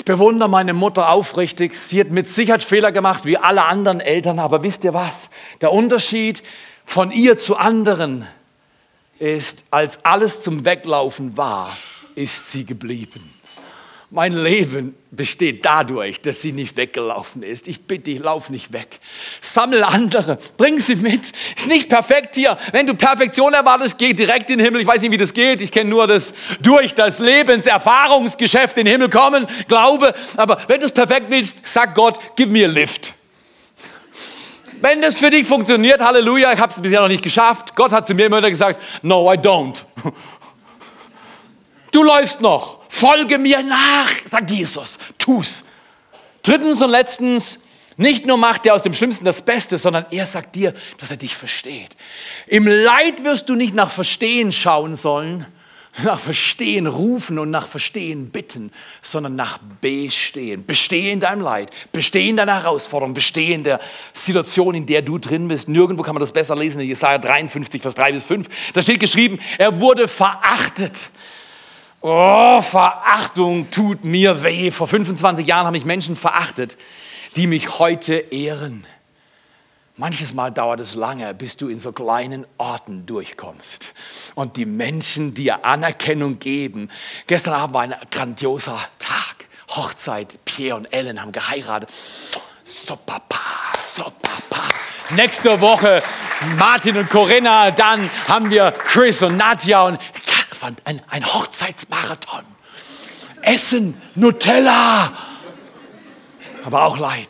Ich 0.00 0.06
bewundere 0.06 0.48
meine 0.48 0.72
Mutter 0.72 1.10
aufrichtig. 1.10 1.76
Sie 1.78 2.00
hat 2.00 2.10
mit 2.10 2.26
Sicherheit 2.26 2.62
Fehler 2.62 2.90
gemacht, 2.90 3.26
wie 3.26 3.36
alle 3.36 3.66
anderen 3.66 4.00
Eltern. 4.00 4.38
Aber 4.38 4.62
wisst 4.62 4.82
ihr 4.82 4.94
was? 4.94 5.28
Der 5.60 5.72
Unterschied 5.72 6.42
von 6.86 7.10
ihr 7.10 7.36
zu 7.36 7.58
anderen 7.58 8.26
ist, 9.18 9.64
als 9.70 10.02
alles 10.02 10.42
zum 10.42 10.64
Weglaufen 10.64 11.36
war, 11.36 11.76
ist 12.14 12.50
sie 12.50 12.64
geblieben. 12.64 13.30
Mein 14.12 14.32
Leben 14.32 14.96
besteht 15.12 15.64
dadurch, 15.64 16.20
dass 16.20 16.42
sie 16.42 16.50
nicht 16.50 16.76
weggelaufen 16.76 17.44
ist. 17.44 17.68
Ich 17.68 17.82
bitte 17.82 18.10
dich, 18.10 18.18
lauf 18.18 18.50
nicht 18.50 18.72
weg. 18.72 18.98
Sammel 19.40 19.84
andere, 19.84 20.36
bring 20.56 20.80
sie 20.80 20.96
mit. 20.96 21.32
Ist 21.56 21.68
nicht 21.68 21.88
perfekt 21.88 22.34
hier. 22.34 22.58
Wenn 22.72 22.88
du 22.88 22.94
Perfektion 22.94 23.54
erwartest, 23.54 23.98
geh 23.98 24.12
direkt 24.12 24.50
in 24.50 24.58
den 24.58 24.64
Himmel. 24.64 24.80
Ich 24.80 24.86
weiß 24.88 25.00
nicht, 25.02 25.12
wie 25.12 25.16
das 25.16 25.32
geht. 25.32 25.60
Ich 25.60 25.70
kenne 25.70 25.90
nur 25.90 26.08
das 26.08 26.34
durch 26.60 26.92
das 26.92 27.20
Lebenserfahrungsgeschäft 27.20 28.78
in 28.78 28.86
den 28.86 28.92
Himmel 28.94 29.10
kommen, 29.10 29.46
Glaube. 29.68 30.12
Aber 30.36 30.58
wenn 30.66 30.80
du 30.80 30.86
es 30.86 30.92
perfekt 30.92 31.26
willst, 31.28 31.54
sag 31.62 31.94
Gott, 31.94 32.18
gib 32.34 32.50
mir 32.50 32.66
Lift. 32.66 33.14
Wenn 34.80 35.02
das 35.02 35.18
für 35.18 35.30
dich 35.30 35.46
funktioniert, 35.46 36.00
Halleluja, 36.00 36.52
ich 36.52 36.58
habe 36.58 36.72
es 36.72 36.82
bisher 36.82 37.00
noch 37.00 37.08
nicht 37.08 37.22
geschafft. 37.22 37.76
Gott 37.76 37.92
hat 37.92 38.08
zu 38.08 38.14
mir 38.14 38.26
immer 38.26 38.40
gesagt, 38.40 38.80
no, 39.02 39.32
I 39.32 39.36
don't. 39.36 39.84
Du 41.92 42.02
läufst 42.02 42.40
noch 42.40 42.80
folge 42.90 43.38
mir 43.38 43.62
nach, 43.62 44.10
sagt 44.28 44.50
Jesus, 44.50 44.98
tu's. 45.16 45.64
Drittens 46.42 46.82
und 46.82 46.90
letztens, 46.90 47.58
nicht 47.96 48.26
nur 48.26 48.36
macht 48.36 48.66
er 48.66 48.74
aus 48.74 48.82
dem 48.82 48.94
Schlimmsten 48.94 49.24
das 49.24 49.42
Beste, 49.42 49.78
sondern 49.78 50.06
er 50.10 50.26
sagt 50.26 50.54
dir, 50.54 50.74
dass 50.98 51.10
er 51.10 51.16
dich 51.16 51.34
versteht. 51.34 51.96
Im 52.46 52.66
Leid 52.66 53.24
wirst 53.24 53.48
du 53.48 53.54
nicht 53.54 53.74
nach 53.74 53.90
Verstehen 53.90 54.52
schauen 54.52 54.96
sollen, 54.96 55.46
nach 56.04 56.18
Verstehen 56.18 56.86
rufen 56.86 57.38
und 57.38 57.50
nach 57.50 57.66
Verstehen 57.66 58.30
bitten, 58.30 58.70
sondern 59.02 59.34
nach 59.34 59.58
Bestehen. 59.80 60.64
Bestehen 60.64 61.14
in 61.14 61.20
deinem 61.20 61.42
Leid, 61.42 61.70
bestehen 61.92 62.30
in 62.30 62.36
deiner 62.36 62.62
Herausforderung, 62.62 63.12
bestehen 63.12 63.52
in 63.52 63.64
der 63.64 63.80
Situation, 64.14 64.74
in 64.74 64.86
der 64.86 65.02
du 65.02 65.18
drin 65.18 65.48
bist. 65.48 65.68
Nirgendwo 65.68 66.02
kann 66.02 66.14
man 66.14 66.20
das 66.20 66.32
besser 66.32 66.56
lesen 66.56 66.80
in 66.80 66.88
Jesaja 66.88 67.18
53, 67.18 67.82
Vers 67.82 67.96
3 67.96 68.12
bis 68.12 68.24
5. 68.24 68.72
Da 68.72 68.82
steht 68.82 69.00
geschrieben, 69.00 69.40
er 69.58 69.80
wurde 69.80 70.06
verachtet 70.08 71.10
Oh, 72.02 72.62
Verachtung 72.62 73.70
tut 73.70 74.04
mir 74.04 74.42
weh. 74.42 74.70
Vor 74.70 74.88
25 74.88 75.46
Jahren 75.46 75.66
habe 75.66 75.76
ich 75.76 75.84
Menschen 75.84 76.16
verachtet, 76.16 76.78
die 77.36 77.46
mich 77.46 77.78
heute 77.78 78.14
ehren. 78.14 78.86
Manches 79.96 80.32
Mal 80.32 80.50
dauert 80.50 80.80
es 80.80 80.94
lange, 80.94 81.34
bis 81.34 81.58
du 81.58 81.68
in 81.68 81.78
so 81.78 81.92
kleinen 81.92 82.46
Orten 82.56 83.04
durchkommst 83.04 83.92
und 84.34 84.56
die 84.56 84.64
Menschen 84.64 85.34
dir 85.34 85.66
Anerkennung 85.66 86.38
geben. 86.38 86.88
Gestern 87.26 87.52
Abend 87.52 87.74
war 87.74 87.82
ein 87.82 87.94
grandioser 88.10 88.78
Tag. 88.98 89.48
Hochzeit, 89.68 90.38
Pierre 90.46 90.76
und 90.76 90.86
Ellen 90.86 91.20
haben 91.20 91.32
geheiratet. 91.32 91.90
So 92.64 92.96
Papa, 92.96 93.40
so 93.94 94.04
Papa. 94.04 94.68
Nächste 95.10 95.60
Woche 95.60 96.02
Martin 96.58 96.96
und 96.96 97.10
Corinna, 97.10 97.70
dann 97.70 98.08
haben 98.26 98.48
wir 98.48 98.72
Chris 98.72 99.22
und 99.22 99.36
Nadja 99.36 99.82
und 99.82 99.98
fand, 100.54 100.86
ein, 100.86 101.02
ein 101.08 101.24
Hochzeitsmarathon. 101.24 102.44
Essen, 103.42 104.00
Nutella, 104.14 105.12
aber 106.64 106.84
auch 106.84 106.98
Leid. 106.98 107.28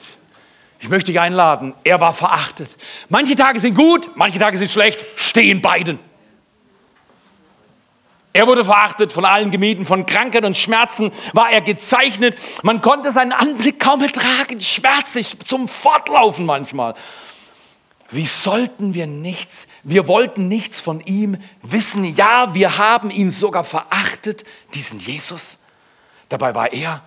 Ich 0.81 0.89
möchte 0.89 1.13
dich 1.13 1.21
einladen, 1.21 1.75
er 1.85 2.01
war 2.01 2.15
verachtet. 2.15 2.77
Manche 3.09 3.37
Tage 3.37 3.61
sind 3.61 3.75
gut, 3.75 4.11
manche 4.17 4.39
Tage 4.39 4.57
sind 4.57 4.71
schlecht, 4.71 5.05
stehen 5.17 5.61
beiden. 5.61 5.99
Er 8.33 8.47
wurde 8.47 8.65
verachtet, 8.65 9.13
von 9.13 9.25
allen 9.25 9.51
gemieden, 9.51 9.85
von 9.85 10.07
Krankheit 10.07 10.45
und 10.45 10.57
Schmerzen 10.57 11.11
war 11.33 11.51
er 11.51 11.61
gezeichnet. 11.61 12.37
Man 12.63 12.81
konnte 12.81 13.11
seinen 13.11 13.33
Anblick 13.33 13.81
kaum 13.81 14.03
ertragen, 14.03 14.61
schmerzlich 14.61 15.37
zum 15.41 15.69
Fortlaufen 15.69 16.47
manchmal. 16.47 16.95
Wie 18.11 18.25
sollten 18.25 18.95
wir 18.95 19.07
nichts, 19.07 19.67
wir 19.83 20.09
wollten 20.09 20.49
nichts 20.49 20.81
von 20.81 21.01
ihm 21.01 21.39
wissen. 21.63 22.05
Ja, 22.05 22.55
wir 22.55 22.79
haben 22.79 23.11
ihn 23.11 23.31
sogar 23.31 23.65
verachtet, 23.65 24.45
diesen 24.75 24.99
Jesus. 24.99 25.59
Dabei 26.29 26.55
war 26.55 26.73
er, 26.73 27.03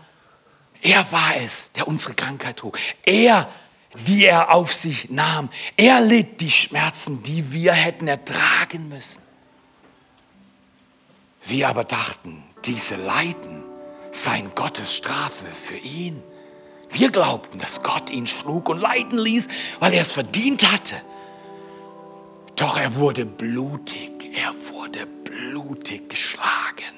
er 0.82 1.12
war 1.12 1.38
es, 1.38 1.72
der 1.74 1.88
unsere 1.88 2.14
Krankheit 2.14 2.58
trug. 2.58 2.78
Er, 3.06 3.50
die 4.08 4.26
er 4.26 4.52
auf 4.52 4.74
sich 4.74 5.10
nahm. 5.10 5.50
Er 5.78 6.02
litt 6.02 6.42
die 6.42 6.52
Schmerzen, 6.52 7.24
die 7.24 7.52
wir 7.52 7.74
hätten 7.74 8.08
ertragen 8.08 8.90
müssen. 8.90 9.22
Wir 11.46 11.70
aber 11.70 11.84
dachten, 11.84 12.44
diese 12.66 12.96
Leiden 12.96 13.64
seien 14.12 14.54
Gottes 14.56 14.96
Strafe 14.96 15.46
für 15.46 15.78
ihn. 15.78 16.22
Wir 16.90 17.12
glaubten, 17.12 17.60
dass 17.60 17.82
Gott 17.84 18.10
ihn 18.10 18.28
schlug 18.28 18.70
und 18.70 18.80
leiden 18.80 19.20
ließ, 19.20 19.48
weil 19.80 19.94
er 19.94 20.02
es 20.02 20.12
verdient 20.12 20.72
hatte. 20.72 20.96
Doch 22.56 22.78
er 22.78 22.96
wurde 22.96 23.26
blutig, 23.26 24.12
er 24.36 24.54
wurde 24.72 25.06
blutig 25.06 26.10
geschlagen, 26.10 26.94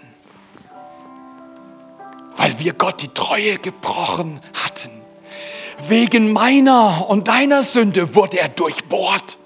weil 2.36 2.60
wir 2.60 2.74
Gott 2.74 3.02
die 3.02 3.08
Treue 3.08 3.58
gebrochen 3.58 4.40
hatten. 4.54 4.92
Wegen 5.88 6.32
meiner 6.34 7.10
und 7.10 7.28
deiner 7.28 7.64
Sünde 7.64 8.16
wurde 8.16 8.40
er 8.40 8.50
durchbohrt. 8.50 9.38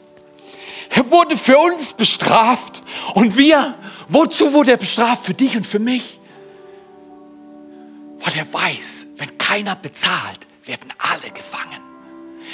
Er 0.89 1.11
wurde 1.11 1.37
für 1.37 1.57
uns 1.57 1.93
bestraft. 1.93 2.81
Und 3.13 3.37
wir, 3.37 3.75
wozu 4.07 4.53
wurde 4.53 4.71
er 4.71 4.77
bestraft? 4.77 5.25
Für 5.25 5.33
dich 5.33 5.55
und 5.55 5.65
für 5.65 5.79
mich. 5.79 6.19
Weil 8.19 8.37
er 8.37 8.53
weiß, 8.53 9.07
wenn 9.17 9.37
keiner 9.37 9.75
bezahlt, 9.75 10.47
werden 10.65 10.91
alle 10.97 11.31
gefangen. 11.31 11.88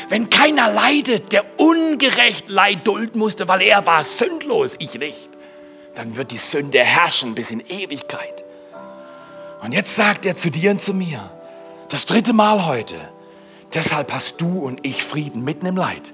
Wenn 0.10 0.29
keiner 0.29 0.71
leidet, 0.71 1.31
der 1.31 1.43
ungerecht 1.60 2.49
Leid 2.49 2.86
dulden 2.86 3.19
musste, 3.19 3.47
weil 3.47 3.62
er 3.62 3.86
war 3.86 4.03
sündlos, 4.03 4.75
ich 4.79 4.95
nicht, 4.95 5.29
dann 5.95 6.15
wird 6.15 6.31
die 6.31 6.38
Sünde 6.38 6.79
herrschen 6.79 7.36
bis 7.36 7.51
in 7.51 7.62
Ewigkeit. 7.62 8.43
Und 9.62 9.73
jetzt 9.73 9.95
sagt 9.95 10.25
er 10.25 10.36
zu 10.36 10.51
dir 10.51 10.71
und 10.71 10.81
zu 10.81 10.93
mir, 10.93 11.31
das 11.89 12.06
dritte 12.06 12.33
Mal 12.33 12.65
heute, 12.65 12.98
deshalb 13.73 14.13
hast 14.13 14.41
du 14.41 14.60
und 14.60 14.85
ich 14.85 15.04
Frieden 15.04 15.43
mitten 15.43 15.65
im 15.65 15.77
Leid. 15.77 16.13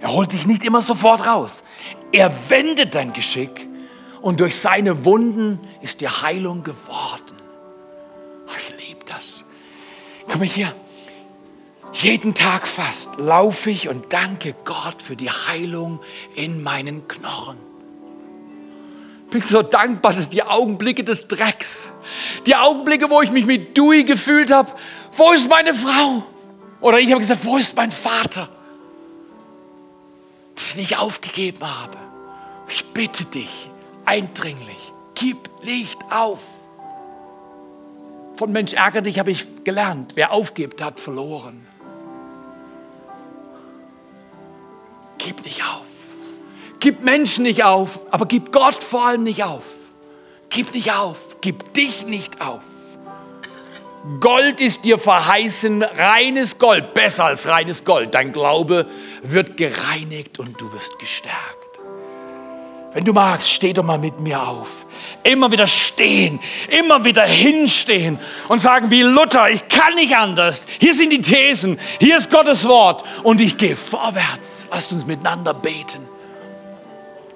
Er 0.00 0.12
holt 0.12 0.32
dich 0.32 0.46
nicht 0.46 0.64
immer 0.64 0.80
sofort 0.82 1.26
raus. 1.26 1.62
Er 2.12 2.30
wendet 2.48 2.94
dein 2.94 3.12
Geschick 3.12 3.68
und 4.20 4.40
durch 4.40 4.56
seine 4.56 5.04
Wunden 5.04 5.58
ist 5.80 6.00
dir 6.00 6.22
Heilung 6.22 6.62
geworden. 6.64 7.36
Ich 8.46 8.88
liebe 8.88 9.04
das. 9.06 9.44
Komm 10.28 10.40
mal 10.40 10.48
hier. 10.48 10.74
Jeden 11.94 12.34
Tag 12.34 12.66
fast 12.66 13.18
laufe 13.18 13.70
ich 13.70 13.88
und 13.88 14.12
danke 14.12 14.52
Gott 14.64 15.00
für 15.00 15.14
die 15.14 15.30
Heilung 15.30 16.00
in 16.34 16.60
meinen 16.60 17.06
Knochen. 17.06 17.56
Ich 19.26 19.32
bin 19.32 19.40
so 19.40 19.62
dankbar, 19.62 20.12
dass 20.12 20.28
die 20.28 20.42
Augenblicke 20.42 21.04
des 21.04 21.28
Drecks, 21.28 21.92
die 22.46 22.56
Augenblicke, 22.56 23.10
wo 23.10 23.22
ich 23.22 23.30
mich 23.30 23.46
mit 23.46 23.76
Dewey 23.76 24.02
gefühlt 24.02 24.50
habe, 24.50 24.72
wo 25.16 25.30
ist 25.32 25.48
meine 25.48 25.72
Frau? 25.72 26.24
Oder 26.80 26.98
ich 26.98 27.10
habe 27.10 27.20
gesagt, 27.20 27.44
wo 27.44 27.56
ist 27.56 27.76
mein 27.76 27.92
Vater? 27.92 28.48
Dass 30.56 30.70
ich 30.70 30.76
nicht 30.76 30.98
aufgegeben 30.98 31.62
habe. 31.62 31.96
Ich 32.68 32.84
bitte 32.86 33.24
dich 33.24 33.70
eindringlich, 34.04 34.92
gib 35.14 35.48
nicht 35.62 35.98
auf. 36.10 36.40
Von 38.34 38.50
Mensch 38.50 38.72
ärger 38.72 39.00
dich 39.00 39.20
habe 39.20 39.30
ich 39.30 39.62
gelernt. 39.62 40.12
Wer 40.16 40.32
aufgibt, 40.32 40.82
hat 40.82 40.98
verloren. 40.98 41.63
Gib 45.24 45.42
nicht 45.42 45.62
auf. 45.64 45.86
Gib 46.80 47.02
Menschen 47.02 47.44
nicht 47.44 47.64
auf, 47.64 47.98
aber 48.10 48.26
gib 48.26 48.52
Gott 48.52 48.82
vor 48.82 49.06
allem 49.06 49.22
nicht 49.22 49.42
auf. 49.42 49.62
Gib 50.50 50.74
nicht 50.74 50.92
auf. 50.92 51.38
Gib 51.40 51.72
dich 51.72 52.04
nicht 52.04 52.42
auf. 52.42 52.62
Gold 54.20 54.60
ist 54.60 54.84
dir 54.84 54.98
verheißen, 54.98 55.82
reines 55.82 56.58
Gold, 56.58 56.92
besser 56.92 57.24
als 57.24 57.48
reines 57.48 57.86
Gold. 57.86 58.14
Dein 58.14 58.34
Glaube 58.34 58.86
wird 59.22 59.56
gereinigt 59.56 60.38
und 60.38 60.60
du 60.60 60.70
wirst 60.74 60.98
gestärkt. 60.98 61.63
Wenn 62.94 63.04
du 63.04 63.12
magst, 63.12 63.50
steh 63.50 63.72
doch 63.72 63.82
mal 63.82 63.98
mit 63.98 64.20
mir 64.20 64.40
auf. 64.40 64.86
Immer 65.24 65.50
wieder 65.50 65.66
stehen, 65.66 66.38
immer 66.68 67.04
wieder 67.04 67.26
hinstehen 67.26 68.20
und 68.48 68.60
sagen 68.60 68.90
wie 68.90 69.02
Luther, 69.02 69.50
ich 69.50 69.66
kann 69.66 69.94
nicht 69.94 70.16
anders. 70.16 70.64
Hier 70.78 70.94
sind 70.94 71.10
die 71.10 71.20
Thesen, 71.20 71.80
hier 71.98 72.16
ist 72.16 72.30
Gottes 72.30 72.68
Wort 72.68 73.02
und 73.24 73.40
ich 73.40 73.56
gehe 73.56 73.74
vorwärts. 73.74 74.68
Lasst 74.70 74.92
uns 74.92 75.06
miteinander 75.06 75.54
beten. 75.54 76.08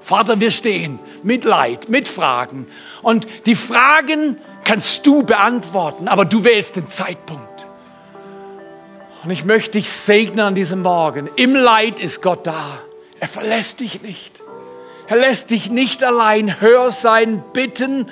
Vater, 0.00 0.38
wir 0.38 0.52
stehen 0.52 1.00
mit 1.24 1.44
Leid, 1.44 1.88
mit 1.88 2.06
Fragen. 2.06 2.68
Und 3.02 3.26
die 3.46 3.56
Fragen 3.56 4.38
kannst 4.64 5.06
du 5.08 5.24
beantworten, 5.24 6.06
aber 6.06 6.24
du 6.24 6.44
wählst 6.44 6.76
den 6.76 6.88
Zeitpunkt. 6.88 7.66
Und 9.24 9.30
ich 9.32 9.44
möchte 9.44 9.72
dich 9.72 9.88
segnen 9.88 10.40
an 10.40 10.54
diesem 10.54 10.82
Morgen. 10.82 11.28
Im 11.34 11.56
Leid 11.56 11.98
ist 11.98 12.22
Gott 12.22 12.46
da. 12.46 12.78
Er 13.18 13.26
verlässt 13.26 13.80
dich 13.80 14.00
nicht. 14.02 14.37
Er 15.08 15.16
lässt 15.16 15.50
dich 15.50 15.70
nicht 15.70 16.04
allein. 16.04 16.60
Hör 16.60 16.90
sein 16.90 17.42
Bitten. 17.52 18.06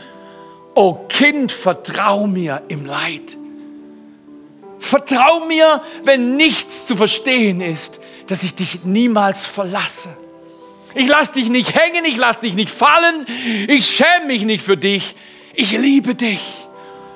O 0.74 0.94
Kind, 1.09 1.53
vertrau 1.53 2.26
mir 2.26 2.62
im 2.68 2.84
Leid. 2.84 3.36
Vertrau 4.78 5.40
mir, 5.47 5.82
wenn 6.05 6.36
nichts 6.36 6.86
zu 6.86 6.97
verstehen 6.97 7.61
ist, 7.61 8.01
dass 8.26 8.42
ich 8.42 8.55
dich 8.55 8.84
niemals 8.84 9.47
verlasse. 9.47 10.16
Ich 10.94 11.09
lass 11.09 11.32
dich 11.32 11.49
nicht 11.49 11.74
hängen, 11.74 12.05
ich 12.05 12.16
lass 12.16 12.40
dich 12.40 12.55
nicht 12.55 12.70
fallen, 12.70 13.26
ich 13.68 13.86
schäme 13.86 14.28
mich 14.28 14.44
nicht 14.44 14.64
für 14.64 14.76
dich. 14.76 15.14
Ich 15.55 15.72
liebe 15.72 16.14
dich, 16.14 16.40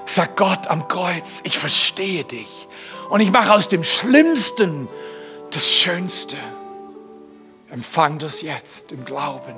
sagt 0.04 0.36
Gott 0.36 0.66
am 0.66 0.88
Kreuz. 0.88 1.40
Ich 1.44 1.58
verstehe 1.58 2.24
dich. 2.24 2.68
Und 3.08 3.20
ich 3.20 3.30
mache 3.30 3.52
aus 3.52 3.68
dem 3.68 3.84
Schlimmsten 3.84 4.88
das 5.50 5.70
Schönste. 5.70 6.36
Empfang 7.70 8.18
das 8.18 8.42
jetzt 8.42 8.92
im 8.92 9.04
Glauben. 9.04 9.54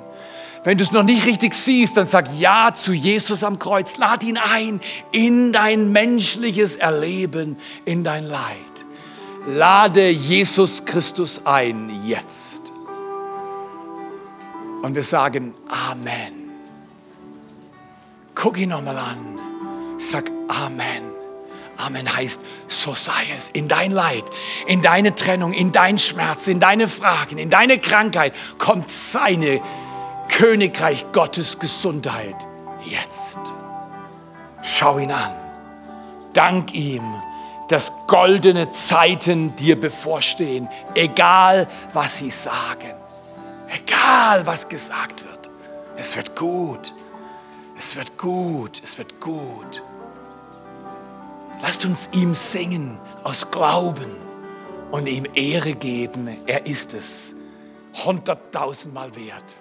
Wenn 0.63 0.77
du 0.77 0.83
es 0.83 0.93
noch 0.93 1.03
nicht 1.03 1.25
richtig 1.25 1.53
siehst, 1.53 1.97
dann 1.97 2.05
sag 2.05 2.33
Ja 2.39 2.73
zu 2.73 2.93
Jesus 2.93 3.43
am 3.43 3.59
Kreuz. 3.59 3.97
Lad 3.97 4.23
ihn 4.23 4.37
ein 4.37 4.79
in 5.11 5.51
dein 5.51 5.91
menschliches 5.91 6.77
Erleben, 6.77 7.57
in 7.83 8.03
dein 8.03 8.25
Leid. 8.25 8.55
Lade 9.45 10.09
Jesus 10.09 10.85
Christus 10.85 11.45
ein 11.45 12.01
jetzt. 12.05 12.71
Und 14.81 14.95
wir 14.95 15.03
sagen 15.03 15.53
Amen. 15.91 16.51
Guck 18.35 18.57
ihn 18.57 18.69
nochmal 18.69 18.97
an. 18.97 19.17
Sag 19.97 20.31
Amen. 20.47 21.03
Amen 21.77 22.15
heißt, 22.15 22.39
so 22.69 22.95
sei 22.95 23.11
es. 23.37 23.49
In 23.49 23.67
dein 23.67 23.91
Leid, 23.91 24.23
in 24.67 24.81
deine 24.81 25.15
Trennung, 25.15 25.51
in 25.51 25.73
dein 25.73 25.97
Schmerz, 25.97 26.47
in 26.47 26.61
deine 26.61 26.87
Fragen, 26.87 27.37
in 27.37 27.49
deine 27.49 27.79
Krankheit 27.79 28.33
kommt 28.57 28.89
seine 28.89 29.59
Königreich 30.35 31.05
Gottes 31.11 31.59
Gesundheit 31.59 32.35
jetzt. 32.83 33.37
Schau 34.63 34.97
ihn 34.97 35.11
an. 35.11 35.31
Dank 36.33 36.73
ihm, 36.73 37.03
dass 37.69 37.93
goldene 38.07 38.71
Zeiten 38.71 39.55
dir 39.55 39.79
bevorstehen, 39.79 40.67
egal 40.95 41.67
was 41.93 42.17
sie 42.17 42.31
sagen, 42.31 42.95
egal 43.69 44.43
was 44.47 44.67
gesagt 44.67 45.23
wird. 45.23 45.51
Es 45.97 46.15
wird 46.15 46.35
gut, 46.35 46.95
es 47.77 47.95
wird 47.95 48.17
gut, 48.17 48.81
es 48.83 48.97
wird 48.97 49.21
gut. 49.21 49.83
Lasst 51.61 51.85
uns 51.85 52.09
ihm 52.11 52.33
singen 52.33 52.97
aus 53.23 53.51
Glauben 53.51 54.09
und 54.89 55.05
ihm 55.05 55.27
Ehre 55.35 55.73
geben. 55.73 56.27
Er 56.47 56.65
ist 56.65 56.95
es 56.95 57.35
hunderttausendmal 58.03 59.15
wert. 59.15 59.55